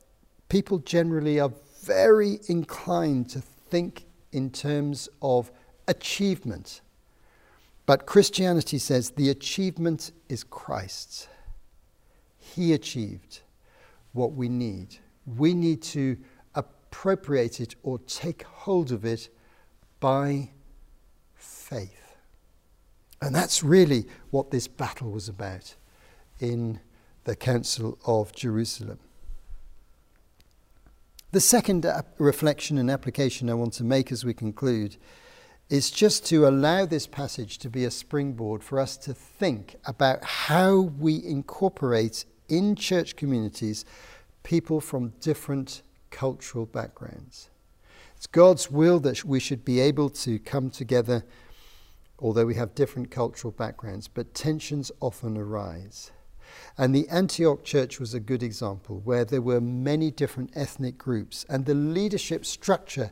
people 0.49 0.79
generally 0.79 1.39
are 1.39 1.51
very 1.83 2.39
inclined 2.47 3.29
to 3.29 3.41
think 3.41 4.05
in 4.31 4.49
terms 4.49 5.09
of 5.21 5.51
achievement. 5.87 6.81
But 7.85 8.05
Christianity 8.05 8.77
says 8.77 9.11
the 9.11 9.29
achievement 9.29 10.11
is 10.29 10.43
Christ's. 10.43 11.27
He 12.37 12.73
achieved 12.73 13.41
what 14.13 14.33
we 14.33 14.47
need. 14.47 14.97
We 15.25 15.53
need 15.53 15.81
to 15.83 16.17
appropriate 16.55 17.59
it 17.59 17.75
or 17.83 17.99
take 17.99 18.43
hold 18.43 18.91
of 18.91 19.03
it 19.03 19.29
by 19.99 20.51
faith. 21.35 22.15
And 23.21 23.33
that's 23.33 23.63
really 23.63 24.05
what 24.31 24.51
this 24.51 24.67
battle 24.67 25.11
was 25.11 25.27
about 25.29 25.75
in 26.39 26.79
the 27.23 27.35
Council 27.35 27.97
of 28.05 28.33
Jerusalem. 28.33 28.99
The 31.31 31.39
second 31.39 31.85
reflection 32.17 32.77
and 32.77 32.91
application 32.91 33.49
I 33.49 33.55
want 33.55 33.73
to 33.73 33.83
make 33.83 34.11
as 34.11 34.23
we 34.23 34.33
conclude 34.33 34.97
is 35.69 35.89
just 35.89 36.25
to 36.27 36.47
allow 36.47 36.85
this 36.85 37.07
passage 37.07 37.57
to 37.59 37.69
be 37.69 37.85
a 37.85 37.91
springboard 37.91 38.63
for 38.63 38.79
us 38.79 38.97
to 38.97 39.13
think 39.13 39.75
about 39.85 40.23
how 40.23 40.79
we 40.79 41.23
incorporate 41.23 42.25
in 42.49 42.75
church 42.75 43.15
communities 43.15 43.85
people 44.43 44.79
from 44.79 45.13
different 45.21 45.81
cultural 46.11 46.65
backgrounds. 46.65 47.49
It's 48.15 48.27
God's 48.27 48.69
will 48.69 48.99
that 48.99 49.25
we 49.25 49.39
should 49.39 49.65
be 49.65 49.79
able 49.79 50.09
to 50.11 50.37
come 50.39 50.69
together, 50.69 51.23
although 52.19 52.45
we 52.45 52.55
have 52.55 52.75
different 52.75 53.09
cultural 53.09 53.51
backgrounds, 53.51 54.07
but 54.07 54.35
tensions 54.35 54.91
often 54.99 55.37
arise. 55.37 56.11
And 56.77 56.95
the 56.95 57.07
Antioch 57.09 57.63
church 57.63 57.99
was 57.99 58.13
a 58.13 58.19
good 58.19 58.43
example 58.43 59.01
where 59.03 59.25
there 59.25 59.41
were 59.41 59.61
many 59.61 60.11
different 60.11 60.51
ethnic 60.55 60.97
groups, 60.97 61.45
and 61.49 61.65
the 61.65 61.73
leadership 61.73 62.45
structure, 62.45 63.11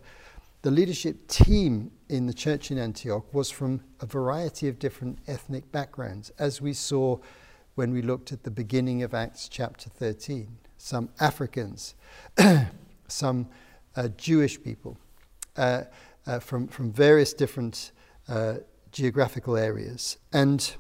the 0.62 0.72
leadership 0.72 1.28
team 1.28 1.92
in 2.10 2.28
the 2.28 2.34
church 2.34 2.72
in 2.72 2.78
Antioch 2.78 3.34
was 3.34 3.50
from 3.50 3.82
a 4.00 4.06
variety 4.06 4.68
of 4.68 4.80
different 4.80 5.20
ethnic 5.28 5.72
backgrounds, 5.72 6.32
as 6.38 6.62
we 6.62 6.74
saw 6.74 7.18
when 7.76 7.92
we 7.92 8.02
looked 8.02 8.32
at 8.32 8.44
the 8.44 8.52
beginning 8.52 9.04
of 9.04 9.14
Acts 9.14 9.48
chapter 9.48 9.90
13. 9.90 10.58
Some 10.78 11.10
Africans, 11.20 11.96
some 13.08 13.48
uh, 13.96 14.10
Jewish 14.18 14.62
people 14.62 14.98
uh, 15.56 15.84
uh, 16.26 16.40
from, 16.40 16.68
from 16.68 16.92
various 16.92 17.34
different 17.34 17.92
uh, 18.28 18.56
geographical 18.92 19.58
areas. 19.58 20.18
And 20.34 20.76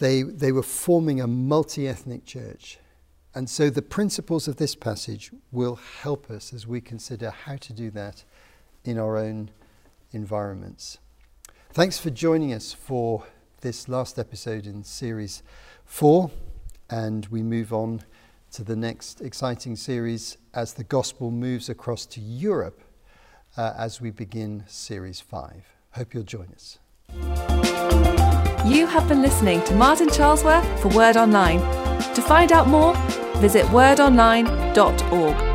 they, 0.00 0.22
they 0.22 0.50
were 0.50 0.62
forming 0.62 1.20
a 1.20 1.26
multi 1.26 1.86
ethnic 1.86 2.24
church. 2.24 2.78
And 3.34 3.48
so 3.48 3.70
the 3.70 3.82
principles 3.82 4.48
of 4.48 4.56
this 4.56 4.74
passage 4.74 5.30
will 5.52 5.76
help 5.76 6.30
us 6.30 6.52
as 6.52 6.66
we 6.66 6.80
consider 6.80 7.30
how 7.30 7.56
to 7.56 7.72
do 7.72 7.90
that 7.92 8.24
in 8.84 8.98
our 8.98 9.16
own 9.16 9.50
environments. 10.10 10.98
Thanks 11.72 11.98
for 11.98 12.10
joining 12.10 12.52
us 12.52 12.72
for 12.72 13.24
this 13.60 13.88
last 13.88 14.18
episode 14.18 14.66
in 14.66 14.82
series 14.82 15.44
four, 15.84 16.30
and 16.88 17.26
we 17.26 17.42
move 17.42 17.72
on 17.72 18.02
to 18.52 18.64
the 18.64 18.74
next 18.74 19.20
exciting 19.20 19.76
series 19.76 20.36
as 20.54 20.74
the 20.74 20.82
gospel 20.82 21.30
moves 21.30 21.68
across 21.68 22.06
to 22.06 22.20
Europe 22.20 22.80
uh, 23.56 23.74
as 23.76 24.00
we 24.00 24.10
begin 24.10 24.64
series 24.66 25.20
five. 25.20 25.64
Hope 25.92 26.14
you'll 26.14 26.24
join 26.24 26.48
us. 26.54 27.69
You 28.64 28.86
have 28.86 29.08
been 29.08 29.22
listening 29.22 29.64
to 29.64 29.74
Martin 29.74 30.08
Charlesworth 30.08 30.80
for 30.80 30.88
Word 30.88 31.16
Online. 31.16 31.60
To 32.14 32.20
find 32.20 32.52
out 32.52 32.68
more, 32.68 32.94
visit 33.38 33.64
wordonline.org. 33.66 35.49